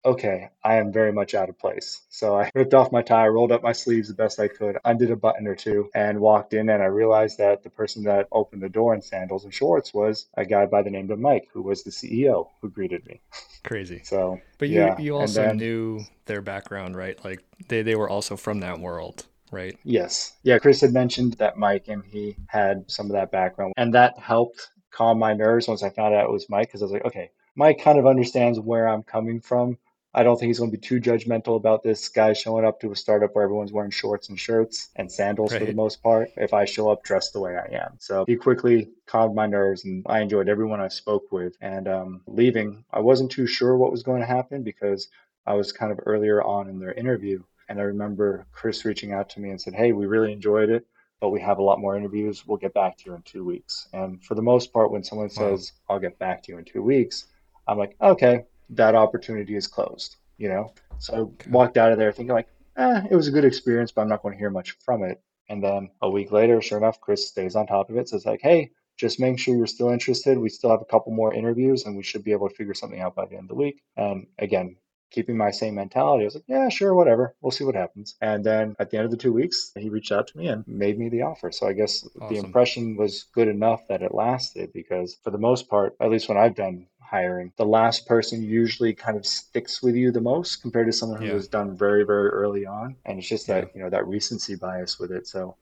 [0.05, 2.03] okay, I am very much out of place.
[2.09, 5.11] So I ripped off my tie, rolled up my sleeves the best I could, undid
[5.11, 6.69] a button or two, and walked in.
[6.69, 10.27] And I realized that the person that opened the door in sandals and shorts was
[10.35, 13.21] a guy by the name of Mike, who was the CEO who greeted me.
[13.65, 14.03] Crazy.
[14.09, 14.99] So, but you yeah.
[14.99, 17.23] you also then, knew their background, right?
[17.25, 19.27] Like they they were also from that world.
[19.51, 19.79] Right.
[19.85, 20.33] Yes.
[20.43, 20.59] Yeah.
[20.59, 24.71] Chris had mentioned that Mike and he had some of that background, and that helped
[24.91, 27.31] calm my nerves once I found out it was Mike because I was like, okay,
[27.55, 29.77] Mike kind of understands where I'm coming from
[30.19, 32.91] I don't think he's going to be too judgmental about this guy showing up to
[32.91, 35.61] a startup where everyone's wearing shorts and shirts and sandals right.
[35.61, 36.31] for the most part.
[36.37, 39.85] If I show up dressed the way I am, so he quickly calmed my nerves,
[39.85, 41.57] and I enjoyed everyone I spoke with.
[41.61, 45.07] And um, leaving, I wasn't too sure what was going to happen because
[45.47, 49.31] I was kind of earlier on in their interview, and I remember Chris reaching out
[49.31, 50.85] to me and said, "Hey, we really enjoyed it."
[51.21, 52.45] But we have a lot more interviews.
[52.45, 53.87] We'll get back to you in two weeks.
[53.93, 55.73] And for the most part, when someone says.
[55.89, 57.27] I'll get back to you in two weeks,
[57.69, 60.73] I'm like, okay, that opportunity is closed, you know?
[60.99, 61.49] So okay.
[61.49, 64.09] I walked out of there thinking like, eh, it was a good experience, but I'm
[64.09, 65.21] not going to hear much from it.
[65.49, 68.09] And then a week later, sure enough, Chris stays on top of it.
[68.09, 70.39] So it's like, hey, just make sure you're still interested.
[70.39, 73.01] We still have a couple more interviews and we should be able to figure something
[73.01, 73.81] out by the end of the week.
[73.97, 74.77] And again,
[75.11, 76.25] keeping my same mentality.
[76.25, 77.35] I was like, yeah, sure, whatever.
[77.41, 78.17] We'll see what happens.
[78.21, 80.67] And then at the end of the two weeks, he reached out to me and
[80.67, 81.51] made me the offer.
[81.51, 82.35] So I guess awesome.
[82.35, 86.29] the impression was good enough that it lasted because for the most part, at least
[86.29, 90.61] when I've done hiring, the last person usually kind of sticks with you the most
[90.63, 91.35] compared to someone who yeah.
[91.35, 92.97] was done very, very early on.
[93.07, 95.27] And it's just that, you know, that recency bias with it.
[95.27, 95.57] So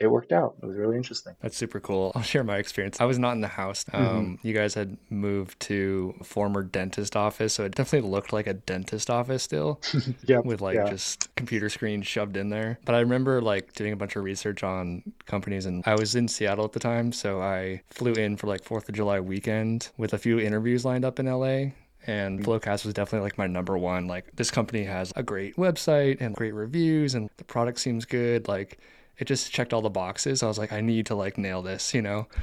[0.00, 0.54] it worked out.
[0.62, 1.34] It was really interesting.
[1.40, 2.12] That's super cool.
[2.14, 3.00] I'll share my experience.
[3.00, 3.84] I was not in the house.
[3.84, 3.96] Mm-hmm.
[3.96, 4.46] Um, mm-hmm.
[4.46, 9.10] You guys had moved to former dentist office, so it definitely looked like a dentist
[9.10, 9.80] office still.
[10.24, 10.88] yeah, with like yeah.
[10.88, 12.78] just computer screens shoved in there.
[12.84, 16.28] But I remember like doing a bunch of research on companies, and I was in
[16.28, 20.14] Seattle at the time, so I flew in for like Fourth of July weekend with
[20.14, 21.72] a few interviews lined up in LA
[22.06, 22.50] and mm-hmm.
[22.50, 24.06] FloQast was definitely like my number one.
[24.06, 28.46] Like this company has a great website and great reviews and the product seems good.
[28.46, 28.78] Like
[29.18, 30.42] it just checked all the boxes.
[30.42, 32.26] I was like, I need to like nail this, you know?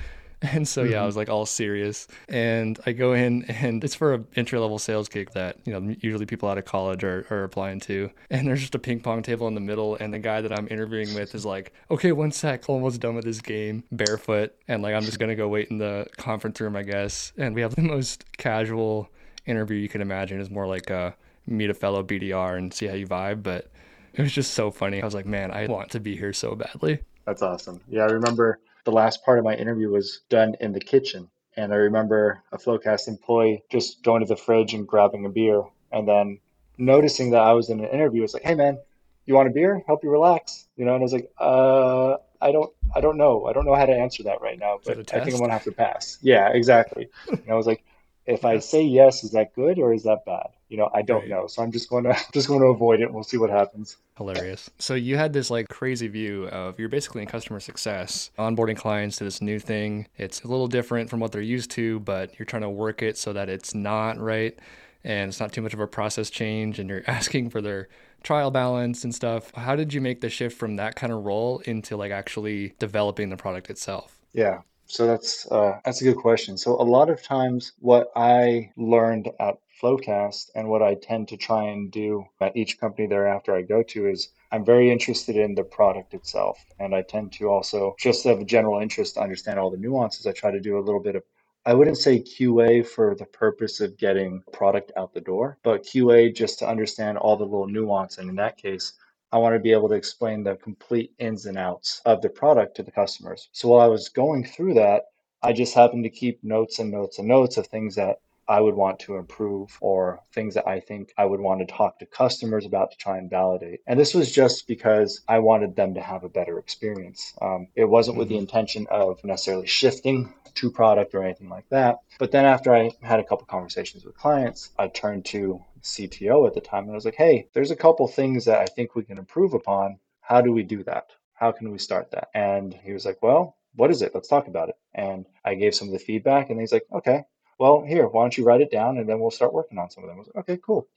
[0.54, 1.06] And so, yeah, I mm-hmm.
[1.06, 2.08] was like all serious.
[2.30, 5.96] And I go in, and it's for an entry level sales gig that, you know,
[6.02, 8.12] usually people out of college are, are applying to.
[8.30, 9.96] And there's just a ping pong table in the middle.
[9.96, 13.26] And the guy that I'm interviewing with is like, okay, one sec, almost done with
[13.26, 14.54] this game, barefoot.
[14.68, 17.32] And like, I'm just going to go wait in the conference room, I guess.
[17.38, 19.10] And we have the most casual
[19.46, 20.40] interview you can imagine.
[20.40, 21.16] It's more like a
[21.48, 23.42] meet a fellow BDR and see how you vibe.
[23.42, 23.72] But
[24.16, 25.02] it was just so funny.
[25.02, 27.00] I was like, man, I want to be here so badly.
[27.26, 27.82] That's awesome.
[27.88, 31.30] Yeah, I remember the last part of my interview was done in the kitchen.
[31.58, 35.64] And I remember a FloQast employee just going to the fridge and grabbing a beer
[35.92, 36.40] and then
[36.78, 38.24] noticing that I was in an interview.
[38.24, 38.78] It's like, hey man,
[39.26, 39.82] you want a beer?
[39.88, 40.68] Help you relax.
[40.76, 43.46] You know, and I was like, uh, I don't I don't know.
[43.46, 45.64] I don't know how to answer that right now, but I think I'm gonna have
[45.64, 46.18] to pass.
[46.22, 47.10] Yeah, exactly.
[47.30, 47.84] and I was like,
[48.26, 50.50] if I say yes, is that good or is that bad?
[50.70, 51.30] You know, I don't right.
[51.30, 51.48] know.
[51.48, 53.12] So I'm just going to just going to avoid it.
[53.12, 53.98] We'll see what happens.
[54.18, 54.70] Hilarious.
[54.80, 59.18] So you had this like crazy view of you're basically in customer success, onboarding clients
[59.18, 60.08] to this new thing.
[60.18, 63.18] It's a little different from what they're used to, but you're trying to work it
[63.18, 64.58] so that it's not right
[65.04, 67.88] and it's not too much of a process change and you're asking for their
[68.24, 69.52] trial balance and stuff.
[69.54, 73.30] How did you make the shift from that kind of role into like actually developing
[73.30, 74.20] the product itself?
[74.34, 74.62] Yeah.
[74.88, 76.58] So that's uh, that's a good question.
[76.58, 81.38] So a lot of times, what I learned at FloQast and what I tend to
[81.38, 85.56] try and do at each company thereafter I go to is I'm very interested in
[85.56, 89.60] the product itself, and I tend to also just have a general interest to understand
[89.60, 90.26] all the nuances.
[90.26, 91.24] I try to do a little bit of
[91.68, 96.34] I wouldn't say QA for the purpose of getting product out the door, but QA
[96.34, 98.20] just to understand all the little nuance.
[98.20, 98.94] And in that case,
[99.32, 102.76] I want to be able to explain the complete ins and outs of the product
[102.76, 103.50] to the customers.
[103.52, 105.06] So while I was going through that,
[105.42, 108.76] I just happened to keep notes and notes and notes of things that I would
[108.76, 112.66] want to improve or things that I think I would want to talk to customers
[112.66, 113.82] about to try and validate.
[113.88, 117.34] And this was just because I wanted them to have a better experience.
[117.42, 118.42] Um, it wasn't with the mm-hmm.
[118.42, 121.98] intention of necessarily shifting to product or anything like that.
[122.20, 126.54] But then after I had a couple conversations with clients, I turned to CTO at
[126.54, 129.04] the time and I was like, hey, there's a couple things that I think we
[129.04, 130.00] can improve upon.
[130.22, 131.08] How do we do that?
[131.34, 132.30] How can we start that?
[132.34, 134.12] And he was like, well, what is it?
[134.14, 134.76] Let's talk about it.
[134.94, 137.24] And I gave some of the feedback and he's like, okay,
[137.58, 140.04] well, here, why don't you write it down and then we'll start working on some
[140.04, 140.18] of them.
[140.18, 140.88] I was like, okay, cool.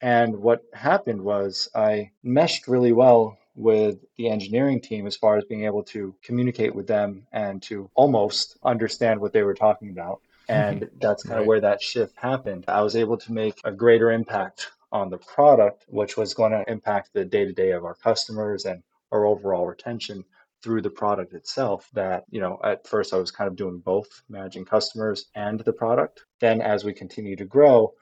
[0.00, 5.44] And what happened was I meshed really well with the engineering team as far as
[5.44, 10.20] being able to communicate with them and to almost understand what they were talking about.
[10.48, 10.52] Mm-hmm.
[10.52, 11.40] And that's kind right.
[11.42, 12.64] of where that shift happened.
[12.68, 16.64] I was able to make a greater impact on the product, which was going to
[16.70, 20.24] impact the day to day of our customers and our overall retention
[20.64, 24.22] through the product itself that you know at first i was kind of doing both
[24.28, 27.92] managing customers and the product then as we continue to grow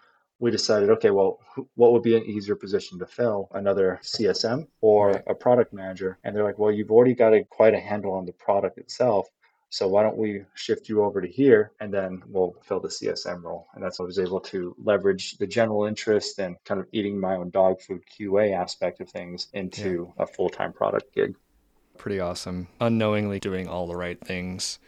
[0.42, 1.38] we decided, okay, well,
[1.77, 3.48] what would be an easier position to fill?
[3.53, 6.18] Another CSM or a product manager?
[6.25, 9.29] And they're like, well, you've already got a, quite a handle on the product itself.
[9.70, 13.44] So why don't we shift you over to here and then we'll fill the CSM
[13.44, 13.68] role.
[13.75, 17.20] And that's what I was able to leverage the general interest and kind of eating
[17.20, 20.25] my own dog food QA aspect of things into yeah.
[20.25, 21.37] a full time product gig.
[21.98, 22.68] Pretty awesome.
[22.81, 24.78] Unknowingly doing all the right things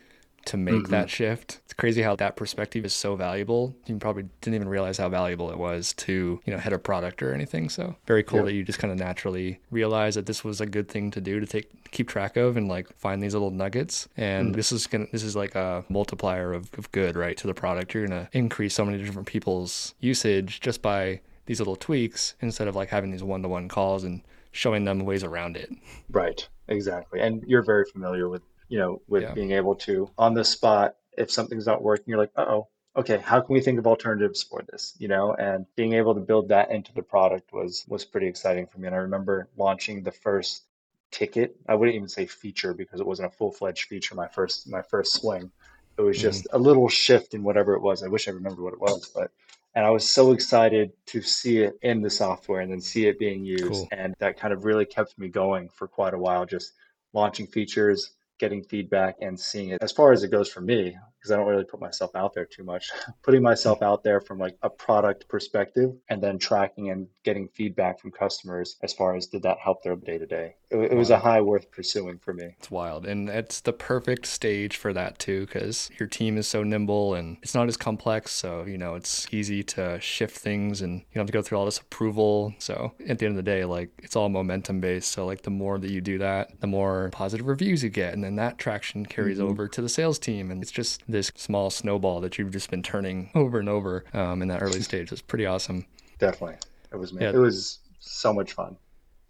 [0.47, 0.91] to make mm-hmm.
[0.91, 1.61] that shift.
[1.65, 3.75] It's crazy how that perspective is so valuable.
[3.87, 7.23] You probably didn't even realize how valuable it was to, you know, head a product
[7.23, 7.69] or anything.
[7.69, 8.47] So very cool yep.
[8.47, 11.41] that you just kind of naturally realize that this was a good thing to do
[11.41, 14.09] to take keep track of and like find these little nuggets.
[14.17, 14.57] And mm-hmm.
[14.57, 17.95] this is gonna this is like a multiplier of, of good, right, to the product.
[17.95, 22.77] You're gonna increase so many different people's usage just by these little tweaks instead of
[22.77, 24.23] like having these one to one calls and
[24.55, 25.71] showing them ways around it.
[26.11, 26.49] Right.
[26.69, 27.21] Exactly.
[27.21, 29.33] And you're very familiar with you know, with yeah.
[29.33, 33.41] being able to on the spot, if something's not working, you're like, oh, okay, how
[33.41, 34.95] can we think of alternatives for this?
[34.99, 38.67] You know, and being able to build that into the product was was pretty exciting
[38.67, 38.87] for me.
[38.87, 40.65] And I remember launching the first
[41.11, 41.57] ticket.
[41.69, 44.15] I wouldn't even say feature because it wasn't a full fledged feature.
[44.15, 45.51] My first my first swing.
[45.97, 46.57] It was just mm-hmm.
[46.57, 48.03] a little shift in whatever it was.
[48.03, 49.31] I wish I remember what it was, but
[49.75, 53.19] and I was so excited to see it in the software and then see it
[53.19, 53.73] being used.
[53.73, 53.89] Cool.
[53.93, 56.73] And that kind of really kept me going for quite a while, just
[57.13, 61.33] launching features, getting feedback and seeing it as far as it goes for me because
[61.33, 62.91] I don't really put myself out there too much.
[63.23, 67.99] Putting myself out there from like a product perspective and then tracking and getting feedback
[67.99, 70.55] from customers as far as did that help their day to day.
[70.71, 72.55] It was a high worth pursuing for me.
[72.59, 73.07] It's wild.
[73.07, 77.39] And it's the perfect stage for that too because your team is so nimble and
[77.43, 78.33] it's not as complex.
[78.33, 81.59] So, you know, it's easy to shift things and you don't have to go through
[81.59, 82.55] all this approval.
[82.59, 85.13] So, at the end of the day, like it's all momentum based.
[85.13, 88.13] So, like the more that you do that, the more positive reviews you get.
[88.13, 89.49] And then that traction carries mm-hmm.
[89.49, 90.51] over to the sales team.
[90.51, 94.43] And it's just this small snowball that you've just been turning over and over um,
[94.43, 95.13] in that early stage.
[95.13, 95.87] It's pretty awesome.
[96.19, 96.57] Definitely,
[96.93, 97.13] it was.
[97.13, 97.31] Yeah.
[97.31, 98.77] It was so much fun.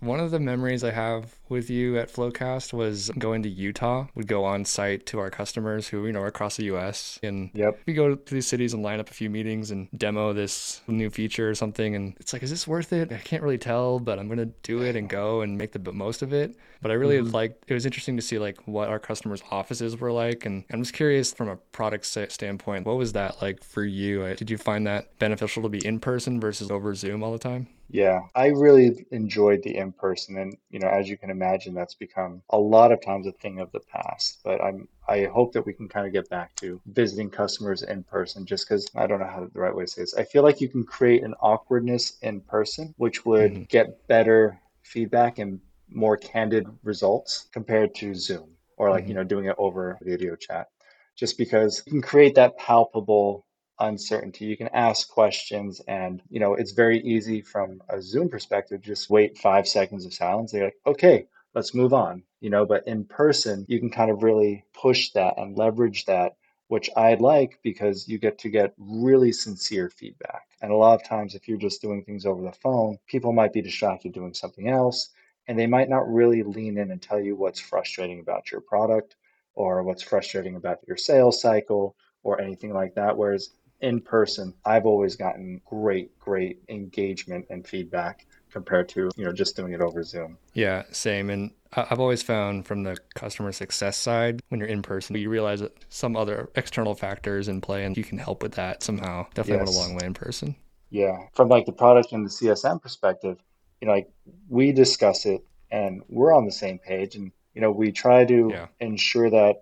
[0.05, 4.07] One of the memories I have with you at FloQast was going to Utah.
[4.15, 7.19] We'd go on site to our customers who, you know, are across the US.
[7.23, 7.81] And yep.
[7.87, 11.09] we go to these cities and line up a few meetings and demo this new
[11.09, 11.95] feature or something.
[11.95, 13.13] And it's like, is this worth it?
[13.13, 15.93] I can't really tell, but I'm going to do it and go and make the
[15.93, 16.55] most of it.
[16.83, 17.35] But I really mm-hmm.
[17.35, 20.45] liked, it was interesting to see like what our customers' offices were like.
[20.45, 24.35] And I'm just curious from a product standpoint, what was that like for you?
[24.35, 27.69] Did you find that beneficial to be in person versus over Zoom all the time?
[27.89, 31.95] Yeah, I really enjoyed the in person, and you know, as you can imagine, that's
[31.95, 34.41] become a lot of times a thing of the past.
[34.43, 38.03] But I'm I hope that we can kind of get back to visiting customers in
[38.03, 40.15] person, just because I don't know how the right way to say this.
[40.15, 43.63] I feel like you can create an awkwardness in person, which would mm-hmm.
[43.65, 49.09] get better feedback and more candid results compared to Zoom or like mm-hmm.
[49.11, 50.69] you know doing it over video chat.
[51.17, 53.47] Just because you can create that palpable
[53.79, 54.45] uncertainty.
[54.47, 58.81] You can ask questions, and you know it's very easy from a Zoom perspective.
[58.81, 60.53] Just wait five seconds of silence.
[60.53, 62.23] They're like, okay, let's move on.
[62.41, 66.37] You know, but in person, you can kind of really push that and leverage that,
[66.69, 70.43] which I like because you get to get really sincere feedback.
[70.61, 73.53] And a lot of times, if you're just doing things over the phone, people might
[73.53, 75.11] be distracted doing something else,
[75.49, 79.17] and they might not really lean in and tell you what's frustrating about your product
[79.55, 83.17] or what's frustrating about your sales cycle or anything like that.
[83.17, 83.51] Whereas
[83.85, 89.57] in person, I've always gotten great, great engagement and feedback compared to, you know, just
[89.57, 90.39] doing it over Zoom.
[90.55, 91.29] Yeah, same.
[91.29, 95.61] And I've always found from the customer success side, when you're in person, you realize
[95.61, 99.27] that some other external factors in play and you can help with that somehow.
[99.35, 99.77] Definitely yes.
[99.77, 100.57] went a long way in person.
[100.89, 101.19] Yeah.
[101.35, 103.37] From like the product and the CSM perspective,
[103.83, 104.09] you know, like
[104.49, 108.49] we discuss it and we're on the same page and, you know, we try to
[108.51, 108.67] yeah.
[108.81, 109.57] ensure that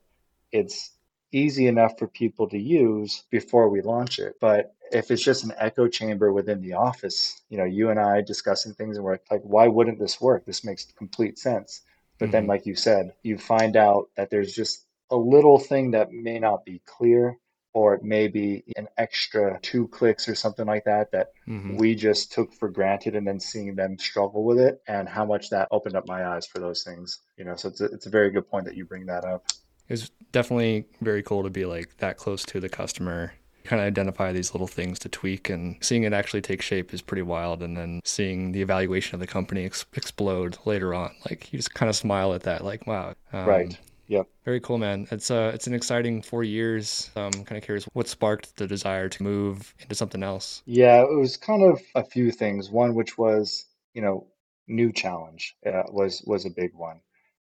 [0.53, 0.92] it's
[1.33, 4.37] easy enough for people to use before we launch it.
[4.41, 8.21] But if it's just an echo chamber within the office, you know, you and I
[8.21, 10.45] discussing things and we're like, why wouldn't this work?
[10.45, 11.81] This makes complete sense.
[12.19, 12.33] But mm-hmm.
[12.33, 16.39] then, like you said, you find out that there's just a little thing that may
[16.39, 17.39] not be clear,
[17.75, 21.77] or it may be an extra two clicks or something like that that mm-hmm.
[21.77, 25.51] we just took for granted and then seeing them struggle with it and how much
[25.51, 28.11] that opened up my eyes for those things you know so it's a, it's a
[28.11, 29.47] very good point that you bring that up
[29.89, 33.33] it's definitely very cool to be like that close to the customer
[33.65, 37.01] kind of identify these little things to tweak and seeing it actually take shape is
[37.01, 41.53] pretty wild and then seeing the evaluation of the company ex- explode later on like
[41.53, 45.07] you just kind of smile at that like wow um, right yeah Very cool, man.
[45.11, 47.11] It's uh, it's an exciting four years.
[47.17, 50.63] Um, kind of curious what sparked the desire to move into something else.
[50.67, 52.69] Yeah, it was kind of a few things.
[52.69, 53.65] One, which was
[53.95, 54.27] you know,
[54.67, 57.01] new challenge uh, was was a big one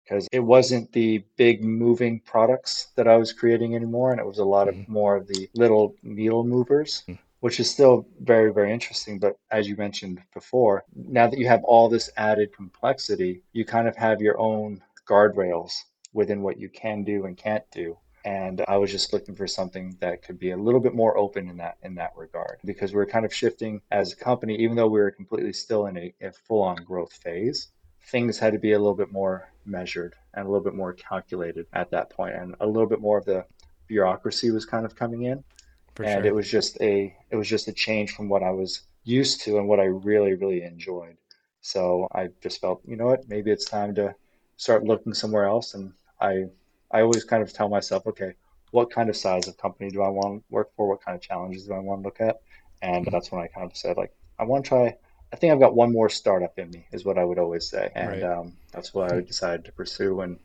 [0.09, 4.39] because it wasn't the big moving products that I was creating anymore, and it was
[4.39, 4.91] a lot of mm-hmm.
[4.91, 7.03] more of the little needle movers.
[7.07, 7.21] Mm-hmm.
[7.41, 9.17] which is still very, very interesting.
[9.17, 13.87] But as you mentioned before, now that you have all this added complexity, you kind
[13.87, 15.71] of have your own guardrails
[16.11, 17.97] within what you can do and can't do.
[18.25, 21.49] And I was just looking for something that could be a little bit more open
[21.49, 24.89] in that in that regard because we're kind of shifting as a company, even though
[24.89, 27.69] we were completely still in a, a full-on growth phase,
[28.09, 31.67] things had to be a little bit more measured and a little bit more calculated
[31.73, 33.45] at that point, and a little bit more of the
[33.87, 35.43] bureaucracy was kind of coming in.
[35.95, 36.25] For and sure.
[36.25, 39.57] it was just a it was just a change from what I was used to
[39.57, 41.17] and what I really really enjoyed.
[41.61, 44.15] So I just felt, you know what, maybe it's time to
[44.55, 45.73] start looking somewhere else.
[45.73, 46.45] And I
[46.91, 48.33] I always kind of tell myself, okay,
[48.71, 50.87] what kind of size of company do I want to work for?
[50.87, 52.41] What kind of challenges do I want to look at?
[52.81, 54.97] And that's when I kind of said, like, I want to try.
[55.31, 57.91] I think I've got one more startup in me, is what I would always say,
[57.95, 58.23] and right.
[58.23, 60.39] um, that's what I decided to pursue and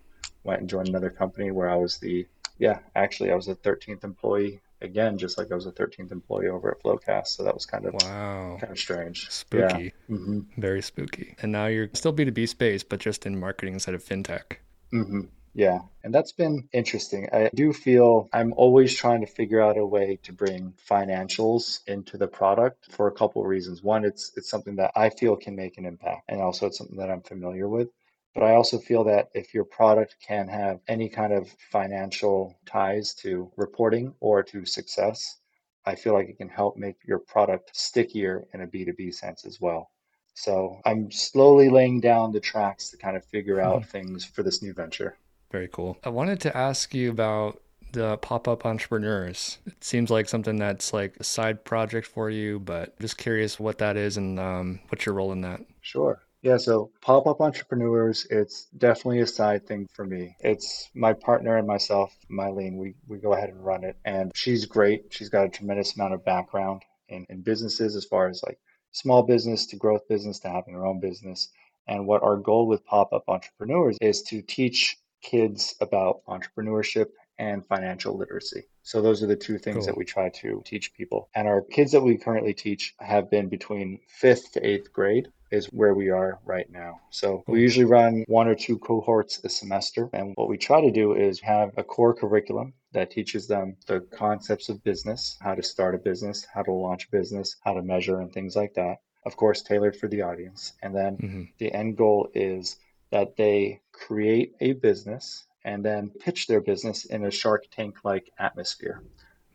[0.44, 2.26] went and joined another company where I was the
[2.58, 6.48] yeah, actually I was the 13th employee again, just like I was a 13th employee
[6.48, 7.28] over at FloQast.
[7.28, 10.16] So that was kind of wow, kind of strange, spooky, yeah.
[10.16, 10.40] mm-hmm.
[10.60, 11.34] very spooky.
[11.42, 14.58] And now you're still B2B space, but just in marketing instead of fintech.
[14.92, 15.22] Mm-hmm.
[15.56, 17.28] Yeah, and that's been interesting.
[17.32, 22.18] I do feel I'm always trying to figure out a way to bring financials into
[22.18, 23.80] the product for a couple of reasons.
[23.80, 26.98] One, it's it's something that I feel can make an impact, and also it's something
[26.98, 27.88] that I'm familiar with.
[28.34, 33.14] But I also feel that if your product can have any kind of financial ties
[33.22, 35.38] to reporting or to success,
[35.86, 39.60] I feel like it can help make your product stickier in a B2B sense as
[39.60, 39.92] well.
[40.34, 43.90] So I'm slowly laying down the tracks to kind of figure out mm-hmm.
[43.90, 45.16] things for this new venture.
[45.50, 45.98] Very cool.
[46.04, 47.60] I wanted to ask you about
[47.92, 49.58] the pop-up entrepreneurs.
[49.66, 53.78] It seems like something that's like a side project for you, but just curious what
[53.78, 55.60] that is and um, what's your role in that.
[55.80, 56.20] Sure.
[56.42, 60.36] Yeah, so pop up entrepreneurs, it's definitely a side thing for me.
[60.40, 62.76] It's my partner and myself, Mylene.
[62.76, 63.96] We, we go ahead and run it.
[64.04, 65.04] And she's great.
[65.08, 68.58] She's got a tremendous amount of background in, in businesses as far as like
[68.92, 71.48] small business to growth business to having her own business.
[71.86, 77.06] And what our goal with pop up entrepreneurs is to teach kids about entrepreneurship
[77.38, 78.62] and financial literacy.
[78.82, 79.86] So those are the two things cool.
[79.86, 81.28] that we try to teach people.
[81.34, 85.66] And our kids that we currently teach have been between fifth to eighth grade is
[85.66, 87.00] where we are right now.
[87.10, 90.10] So we usually run one or two cohorts a semester.
[90.12, 94.00] And what we try to do is have a core curriculum that teaches them the
[94.00, 97.82] concepts of business, how to start a business, how to launch a business, how to
[97.82, 98.98] measure, and things like that.
[99.26, 100.74] Of course, tailored for the audience.
[100.82, 101.42] And then mm-hmm.
[101.58, 102.76] the end goal is
[103.14, 108.28] that they create a business and then pitch their business in a Shark Tank like
[108.40, 109.04] atmosphere.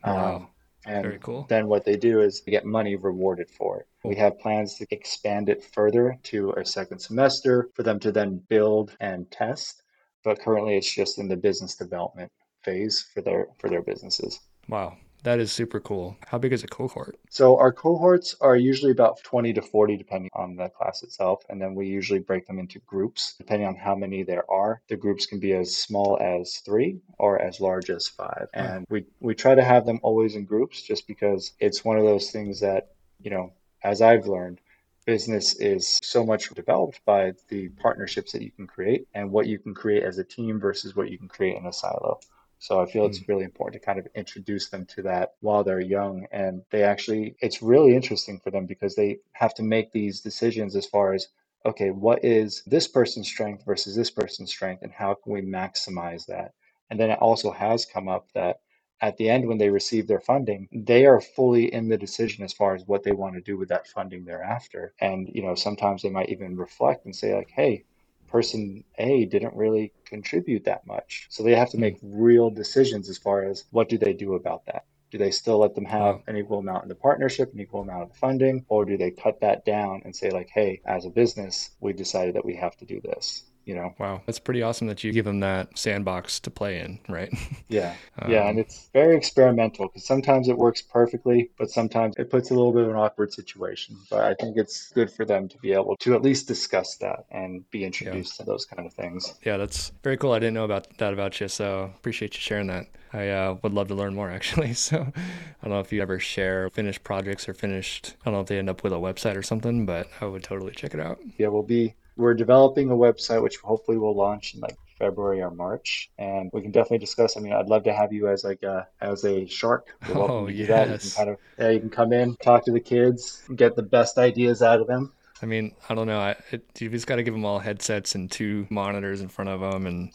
[0.04, 0.36] Wow.
[0.36, 0.48] Um,
[0.86, 1.46] and Very cool.
[1.50, 3.88] then what they do is they get money rewarded for it.
[4.06, 8.42] We have plans to expand it further to a second semester for them to then
[8.48, 9.84] build and test.
[10.24, 12.32] But currently it's just in the business development
[12.64, 14.40] phase for their for their businesses.
[14.70, 14.96] Wow.
[15.24, 16.18] That is super cool.
[16.28, 17.20] How big is a cohort?
[17.30, 21.62] So our cohorts are usually about 20 to 40 depending on the class itself and
[21.62, 24.82] then we usually break them into groups depending on how many there are.
[24.88, 28.48] The groups can be as small as 3 or as large as 5.
[28.54, 32.06] And we we try to have them always in groups just because it's one of
[32.06, 33.52] those things that, you know,
[33.84, 34.62] as I've learned,
[35.06, 39.58] business is so much developed by the partnerships that you can create and what you
[39.58, 42.20] can create as a team versus what you can create in a silo.
[42.60, 43.32] So I feel it's hmm.
[43.32, 46.28] really important to kind of introduce them to that while they're young.
[46.32, 50.76] And they actually, it's really interesting for them because they have to make these decisions
[50.76, 51.28] as far as,
[51.66, 56.26] okay, what is this person's strength versus this person's strength, and how can we maximize
[56.28, 56.54] that?
[56.90, 58.60] And then it also has come up that
[59.02, 62.52] at the end, when they receive their funding, they are fully in the decision as
[62.52, 64.94] far as what they want to do with that funding thereafter.
[65.00, 67.86] And, you know, sometimes they might even reflect and say, like, hey,
[68.30, 71.28] person A didn't really contribute that much.
[71.30, 74.66] So they have to make real decisions as far as what do they do about
[74.68, 74.86] that.
[75.12, 78.04] Do they still let them have an equal amount in the partnership, an equal amount
[78.04, 81.10] of the funding, or do they cut that down and say like, hey, as a
[81.10, 83.49] business, we decided that we have to do this?
[83.70, 83.94] You know.
[84.00, 87.32] Wow, that's pretty awesome that you give them that sandbox to play in, right?
[87.68, 92.32] Yeah, um, yeah, and it's very experimental because sometimes it works perfectly, but sometimes it
[92.32, 93.96] puts a little bit of an awkward situation.
[94.10, 97.26] But I think it's good for them to be able to at least discuss that
[97.30, 98.46] and be introduced yeah.
[98.46, 99.36] to those kind of things.
[99.44, 100.32] Yeah, that's very cool.
[100.32, 102.88] I didn't know about that about you, so appreciate you sharing that.
[103.14, 104.74] I uh, would love to learn more actually.
[104.74, 108.16] So I don't know if you ever share finished projects or finished.
[108.22, 110.44] I don't know if they end up with a website or something, but I would
[110.44, 111.20] totally check it out.
[111.38, 115.52] Yeah, we'll be we're developing a website which hopefully will launch in like February or
[115.52, 117.38] March, and we can definitely discuss.
[117.38, 119.88] I mean, I'd love to have you as like a as a shark.
[120.14, 120.68] oh yes.
[120.68, 120.90] That.
[120.90, 123.84] You can kind of yeah, you can come in, talk to the kids, get the
[123.84, 125.14] best ideas out of them.
[125.42, 126.20] I mean, I don't know.
[126.20, 129.50] I, it, you just got to give them all headsets and two monitors in front
[129.50, 130.12] of them, and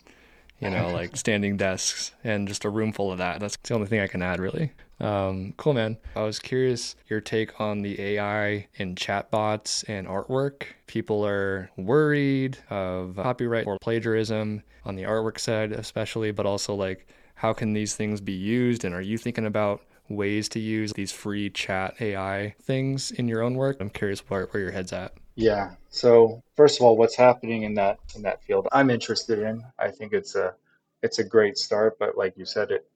[0.60, 3.40] you know, like standing desks and just a room full of that.
[3.40, 4.72] That's the only thing I can add, really.
[5.00, 5.98] Um, cool, man.
[6.14, 10.64] I was curious your take on the AI in chatbots and artwork.
[10.86, 17.06] People are worried of copyright or plagiarism on the artwork side, especially, but also like,
[17.34, 18.84] how can these things be used?
[18.84, 23.42] And are you thinking about ways to use these free chat AI things in your
[23.42, 23.78] own work?
[23.80, 25.14] I'm curious where, where your head's at.
[25.34, 25.74] Yeah.
[25.90, 29.64] So first of all, what's happening in that in that field, I'm interested in.
[29.78, 30.54] I think it's a
[31.02, 32.86] it's a great start, but like you said, it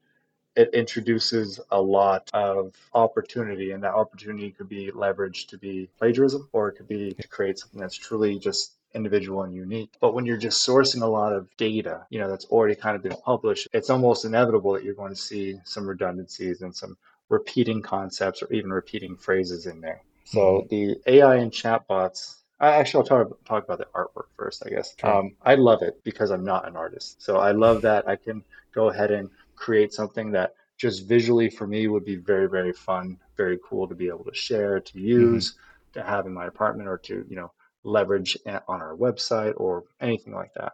[0.58, 6.48] it introduces a lot of opportunity, and that opportunity could be leveraged to be plagiarism,
[6.52, 9.92] or it could be to create something that's truly just individual and unique.
[10.00, 13.04] But when you're just sourcing a lot of data, you know, that's already kind of
[13.04, 16.96] been published, it's almost inevitable that you're going to see some redundancies and some
[17.28, 20.02] repeating concepts or even repeating phrases in there.
[20.24, 20.68] So mm-hmm.
[20.70, 24.96] the AI and chatbots, I actually I'll talk, talk about the artwork first, I guess.
[24.98, 25.18] Sure.
[25.18, 27.22] Um, I love it because I'm not an artist.
[27.22, 28.42] So I love that I can
[28.74, 33.18] go ahead and create something that just visually for me would be very, very fun,
[33.36, 36.00] very cool to be able to share, to use, mm-hmm.
[36.00, 37.52] to have in my apartment or to, you know,
[37.84, 40.72] leverage on our website or anything like that.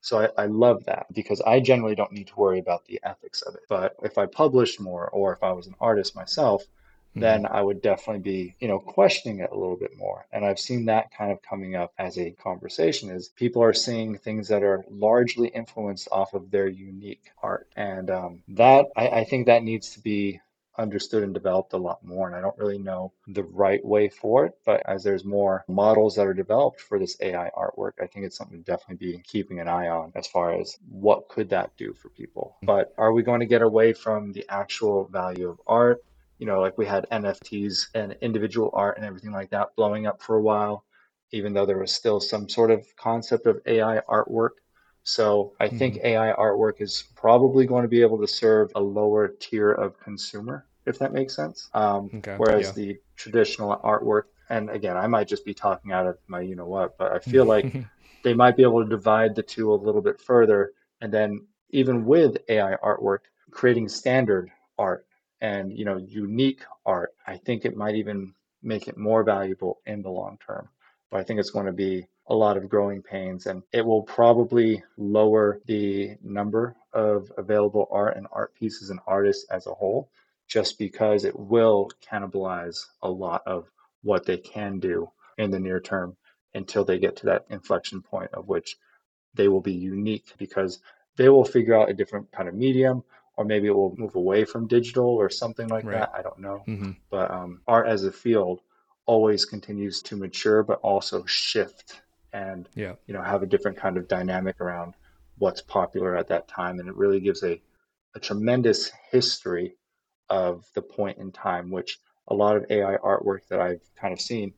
[0.00, 3.42] So I, I, love that because I generally don't need to worry about the ethics
[3.42, 3.62] of it.
[3.68, 6.75] But if I published more or if I was an artist myself, mm-hmm.
[7.22, 10.26] Then I would definitely be, you know, questioning it a little bit more.
[10.32, 14.18] And I've seen that kind of coming up as a conversation is people are seeing
[14.18, 17.68] things that are largely influenced off of their unique art.
[17.76, 20.40] And um, that I, I think that needs to be
[20.78, 22.26] understood and developed a lot more.
[22.26, 24.58] And I don't really know the right way for it.
[24.64, 28.36] But as there's more models that are developed for this AI artwork, I think it's
[28.36, 31.94] something to definitely be keeping an eye on as far as what could that do
[31.94, 32.56] for people.
[32.62, 36.04] But are we going to get away from the actual value of art?
[36.38, 40.22] You know, like we had NFTs and individual art and everything like that blowing up
[40.22, 40.84] for a while,
[41.32, 44.50] even though there was still some sort of concept of AI artwork.
[45.04, 46.06] So I think mm-hmm.
[46.06, 50.66] AI artwork is probably going to be able to serve a lower tier of consumer,
[50.84, 51.70] if that makes sense.
[51.74, 52.34] Um, okay.
[52.36, 52.72] Whereas yeah.
[52.72, 56.66] the traditional artwork, and again, I might just be talking out of my you know
[56.66, 57.72] what, but I feel like
[58.24, 60.72] they might be able to divide the two a little bit further.
[61.00, 63.20] And then even with AI artwork,
[63.52, 65.05] creating standard art
[65.40, 70.02] and you know unique art, I think it might even make it more valuable in
[70.02, 70.68] the long term.
[71.10, 74.02] But I think it's going to be a lot of growing pains and it will
[74.02, 80.10] probably lower the number of available art and art pieces and artists as a whole
[80.48, 83.70] just because it will cannibalize a lot of
[84.02, 85.08] what they can do
[85.38, 86.16] in the near term
[86.54, 88.76] until they get to that inflection point of which
[89.34, 90.80] they will be unique because
[91.16, 93.04] they will figure out a different kind of medium
[93.36, 95.98] or maybe it will move away from digital or something like right.
[95.98, 96.92] that i don't know mm-hmm.
[97.10, 98.60] but um, art as a field
[99.06, 102.00] always continues to mature but also shift
[102.32, 102.94] and yeah.
[103.06, 104.94] you know have a different kind of dynamic around
[105.38, 107.60] what's popular at that time and it really gives a,
[108.14, 109.76] a tremendous history
[110.28, 114.20] of the point in time which a lot of ai artwork that i've kind of
[114.20, 114.52] seen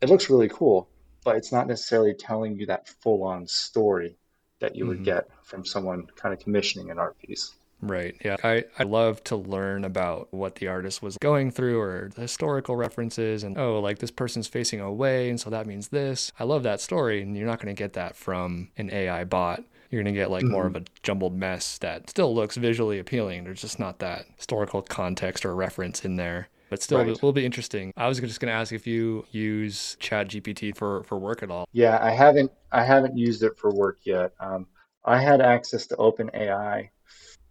[0.00, 0.88] it looks really cool
[1.24, 4.18] but it's not necessarily telling you that full on story
[4.60, 4.90] that you mm-hmm.
[4.90, 8.16] would get from someone kind of commissioning an art piece Right.
[8.24, 8.36] Yeah.
[8.42, 12.76] I, I love to learn about what the artist was going through or the historical
[12.76, 15.28] references and, oh, like this person's facing away.
[15.28, 16.32] And so that means this.
[16.38, 17.22] I love that story.
[17.22, 19.64] And you're not going to get that from an AI bot.
[19.90, 20.52] You're going to get like mm-hmm.
[20.52, 23.44] more of a jumbled mess that still looks visually appealing.
[23.44, 26.48] There's just not that historical context or reference in there.
[26.70, 27.08] But still, right.
[27.08, 27.92] it will be interesting.
[27.96, 31.50] I was just going to ask if you use Chat GPT for, for work at
[31.50, 31.68] all.
[31.72, 32.50] Yeah, I haven't.
[32.72, 34.32] I haven't used it for work yet.
[34.40, 34.66] Um,
[35.04, 36.88] I had access to OpenAI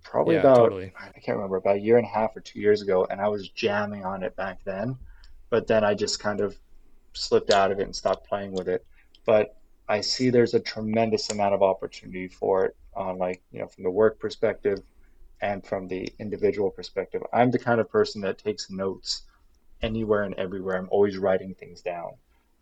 [0.03, 0.93] probably yeah, about totally.
[0.97, 3.27] I can't remember about a year and a half or two years ago, and I
[3.27, 4.97] was jamming on it back then.
[5.49, 6.57] But then I just kind of
[7.13, 8.85] slipped out of it and stopped playing with it.
[9.25, 9.55] But
[9.87, 13.83] I see there's a tremendous amount of opportunity for it on like you know from
[13.83, 14.79] the work perspective
[15.41, 17.21] and from the individual perspective.
[17.33, 19.23] I'm the kind of person that takes notes
[19.81, 20.77] anywhere and everywhere.
[20.77, 22.13] I'm always writing things down.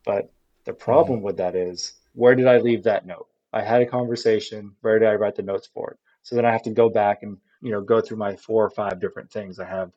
[0.03, 0.31] But
[0.65, 1.25] the problem mm-hmm.
[1.25, 3.27] with that is where did I leave that note?
[3.53, 4.75] I had a conversation.
[4.81, 5.99] Where did I write the notes for it?
[6.23, 8.69] So then I have to go back and you know go through my four or
[8.69, 9.59] five different things.
[9.59, 9.91] I have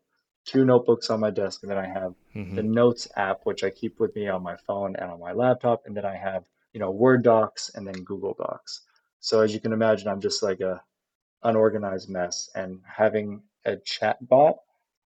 [0.45, 2.55] two notebooks on my desk, and then I have mm-hmm.
[2.55, 5.83] the Notes app, which I keep with me on my phone and on my laptop,
[5.87, 8.83] and then I have you know Word docs and then Google Docs.
[9.21, 10.83] So as you can imagine, I'm just like a
[11.43, 14.57] unorganized mess, and having a chat bot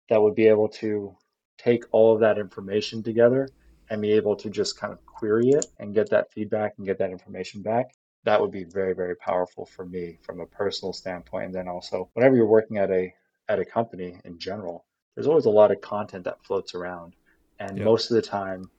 [0.09, 1.15] that would be able to
[1.57, 3.49] take all of that information together
[3.89, 6.97] and be able to just kind of query it and get that feedback and get
[6.99, 7.91] that information back
[8.23, 12.09] that would be very very powerful for me from a personal standpoint and then also
[12.13, 13.13] whenever you're working at a
[13.49, 17.15] at a company in general there's always a lot of content that floats around
[17.59, 17.83] and yep.
[17.83, 18.69] most of the time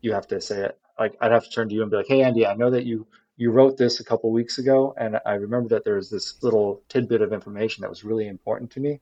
[0.00, 2.06] you have to say it like i'd have to turn to you and be like
[2.06, 5.32] hey andy i know that you you wrote this a couple weeks ago, and I
[5.32, 9.00] remember that there was this little tidbit of information that was really important to me.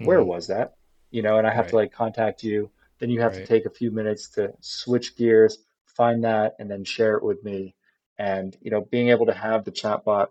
[0.00, 0.24] Where Mhm.
[0.24, 0.74] was that?
[1.12, 2.68] You know, and I have to like contact you.
[2.98, 6.82] Then you have to take a few minutes to switch gears, find that, and then
[6.84, 7.76] share it with me.
[8.18, 10.28] And, you know, being able to have the chatbot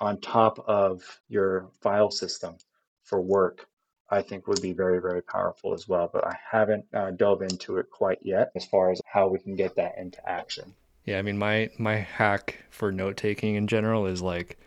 [0.00, 2.56] on top of your file system
[3.04, 3.66] for work,
[4.08, 6.10] I think would be very, very powerful as well.
[6.12, 9.54] But I haven't uh, dove into it quite yet as far as how we can
[9.54, 10.74] get that into action.
[11.04, 14.58] Yeah, I mean my my hack for note taking in general is like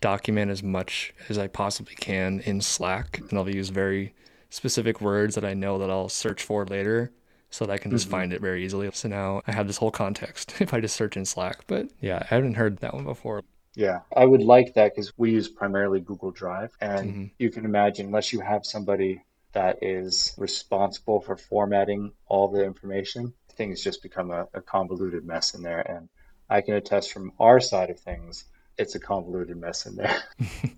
[0.00, 4.14] document as much as I possibly can in Slack, and I'll use very
[4.50, 7.12] specific words that I know that I'll search for later,
[7.52, 8.90] so that I can just find it very easily.
[8.92, 11.60] So now I have this whole context if I just search in Slack.
[11.68, 13.44] But yeah, I haven't heard that one before.
[13.74, 16.72] Yeah, I would like that because we use primarily Google Drive.
[16.80, 17.30] And Mhm.
[17.38, 19.22] you can imagine, unless you have somebody
[19.52, 25.54] that is responsible for formatting all the information, things just become a, a convoluted mess
[25.54, 25.80] in there.
[25.80, 26.08] And
[26.48, 28.44] I can attest from our side of things,
[28.78, 30.22] it's a convoluted mess in there.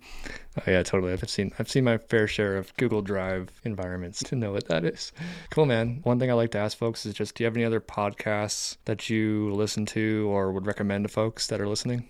[0.57, 1.11] Oh, yeah, totally.
[1.11, 4.85] I've seen I've seen my fair share of Google Drive environments to know what that
[4.85, 5.11] is.
[5.49, 5.99] Cool, man.
[6.03, 8.77] One thing I like to ask folks is just, do you have any other podcasts
[8.85, 12.07] that you listen to or would recommend to folks that are listening?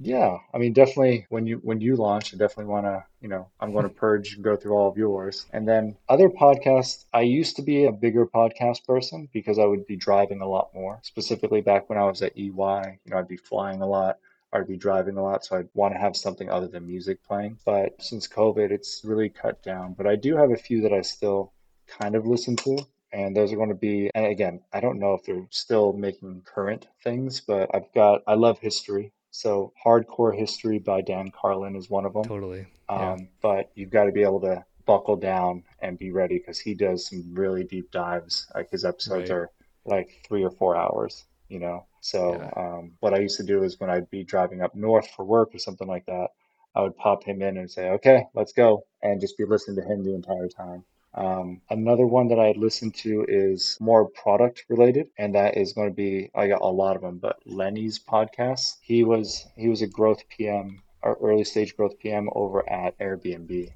[0.00, 3.48] Yeah, I mean, definitely when you when you launch, I definitely want to, you know,
[3.58, 5.46] I'm going to purge and go through all of yours.
[5.52, 9.86] And then other podcasts, I used to be a bigger podcast person because I would
[9.88, 11.00] be driving a lot more.
[11.02, 14.18] Specifically back when I was at EY, you know, I'd be flying a lot.
[14.52, 17.58] I'd be driving a lot, so I'd want to have something other than music playing.
[17.64, 19.94] But since COVID, it's really cut down.
[19.94, 21.52] But I do have a few that I still
[21.86, 22.78] kind of listen to.
[23.12, 26.42] And those are going to be, and again, I don't know if they're still making
[26.44, 29.12] current things, but I've got, I love history.
[29.30, 32.24] So Hardcore History by Dan Carlin is one of them.
[32.24, 32.66] Totally.
[32.90, 33.12] Yeah.
[33.12, 36.74] Um, but you've got to be able to buckle down and be ready because he
[36.74, 38.46] does some really deep dives.
[38.54, 39.36] Like his episodes Right.
[39.36, 39.50] are
[39.84, 41.84] like three or four hours, you know.
[42.00, 42.50] So Yeah.
[42.56, 45.54] um, what I used to do is when I'd be driving up north for work
[45.54, 46.28] or something like that,
[46.74, 49.82] I would pop him in and say, "Okay, let's go," and just be listening to
[49.88, 50.84] him the entire time.
[51.14, 55.88] Um, another one that I listened to is more product related, and that is going
[55.88, 58.76] to be I got a lot of them, but Lenny's podcast.
[58.82, 63.74] He was he was a growth PM or early stage growth PM over at Airbnb,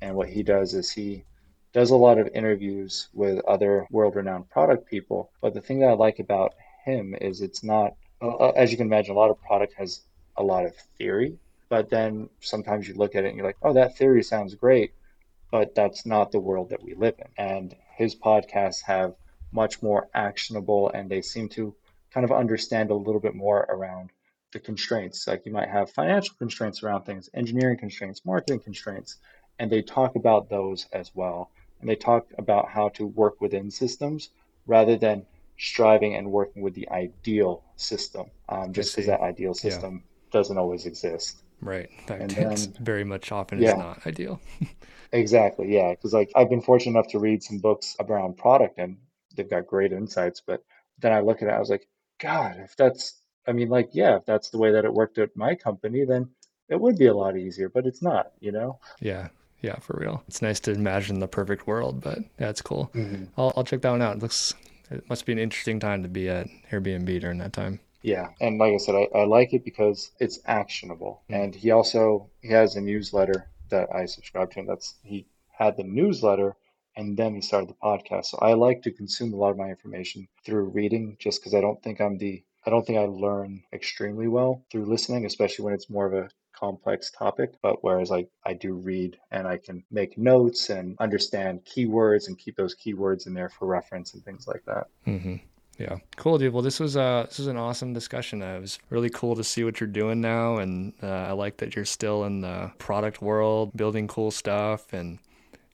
[0.00, 1.24] and what he does is he
[1.72, 5.32] does a lot of interviews with other world renowned product people.
[5.40, 6.54] But the thing that I like about
[6.84, 10.02] him is it's not, uh, as you can imagine, a lot of product has
[10.36, 13.72] a lot of theory, but then sometimes you look at it and you're like, oh,
[13.72, 14.92] that theory sounds great,
[15.50, 17.26] but that's not the world that we live in.
[17.36, 19.14] And his podcasts have
[19.52, 21.74] much more actionable and they seem to
[22.12, 24.10] kind of understand a little bit more around
[24.52, 25.26] the constraints.
[25.26, 29.16] Like you might have financial constraints around things, engineering constraints, marketing constraints,
[29.58, 31.50] and they talk about those as well.
[31.80, 34.30] And they talk about how to work within systems
[34.66, 35.26] rather than
[35.58, 39.60] striving and working with the ideal system, um, just because that ideal Yeah.
[39.70, 41.42] system doesn't always exist.
[41.60, 41.88] Right.
[42.08, 43.72] That And then- very much often Yeah.
[43.72, 44.40] is not ideal.
[45.12, 45.90] Exactly, yeah.
[45.92, 48.96] Because like I've been fortunate enough to read some books around product and
[49.36, 50.64] they've got great insights, but
[50.98, 51.86] then I look at it, I was like,
[52.18, 55.36] God, if that's, I mean, like, yeah, if that's the way that it worked at
[55.36, 56.30] my company, then
[56.68, 58.80] it would be a lot easier, but it's not, you know?
[59.00, 59.28] Yeah.
[59.62, 60.22] Yeah, for real.
[60.26, 62.90] It's nice to imagine the perfect world, but that's cool.
[62.94, 63.24] Mm-hmm.
[63.38, 64.16] I'll, I'll check that one out.
[64.16, 64.52] It looks,
[64.90, 67.80] it must be an interesting time to be at Airbnb during that time.
[68.02, 71.22] Yeah, and like I said, I, I like it because it's actionable.
[71.28, 71.34] Hmm.
[71.34, 75.26] And he also he has a newsletter that I subscribe to, and that's he
[75.56, 76.56] had the newsletter
[76.96, 78.26] and then he started the podcast.
[78.26, 81.60] So I like to consume a lot of my information through reading just because I
[81.60, 85.74] don't think I'm the I don't think I learn extremely well through listening, especially when
[85.74, 87.54] it's more of a complex topic.
[87.62, 92.38] But whereas I, I do read and I can make notes and understand keywords and
[92.38, 94.88] keep those keywords in there for reference and things like that.
[95.04, 95.36] hmm
[95.78, 96.52] Yeah, cool, dude.
[96.52, 98.42] Well, this was uh this was an awesome discussion.
[98.42, 101.58] Uh, it was really cool to see what you're doing now, and uh, I like
[101.58, 105.18] that you're still in the product world, building cool stuff, and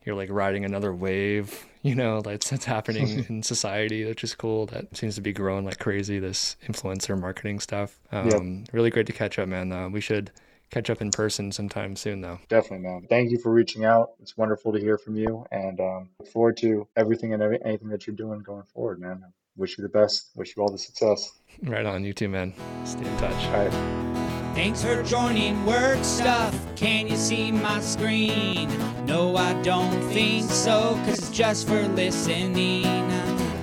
[0.04, 1.66] you're like riding another wave.
[1.82, 4.66] You know, that's that's happening in society, which is cool.
[4.66, 6.18] That seems to be growing like crazy.
[6.18, 8.00] This influencer marketing stuff.
[8.12, 9.72] Um, Really great to catch up, man.
[9.72, 10.30] Uh, we should
[10.70, 12.38] catch up in person sometime soon, though.
[12.48, 13.06] Definitely, man.
[13.08, 14.12] Thank you for reaching out.
[14.20, 17.88] It's wonderful to hear from you, and um, look forward to everything and every, anything
[17.88, 19.24] that you're doing going forward, man.
[19.56, 20.30] Wish you the best.
[20.36, 21.30] Wish you all the success.
[21.62, 22.54] Right on, you too, man.
[22.84, 23.44] Stay in touch.
[23.46, 24.20] All right.
[24.54, 26.56] Thanks for joining Work Stuff.
[26.76, 28.68] Can you see my screen?
[29.06, 32.84] No, I don't think so, cause it's just for listening.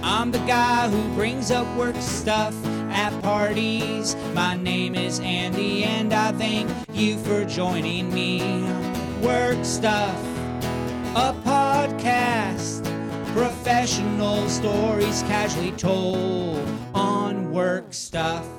[0.02, 2.56] I'm the guy who brings up work stuff
[2.98, 4.16] at parties.
[4.34, 8.64] My name is Andy, and I thank you for joining me.
[9.22, 10.18] Work Stuff,
[11.16, 12.84] a podcast.
[13.34, 18.57] Professional stories casually told on work stuff.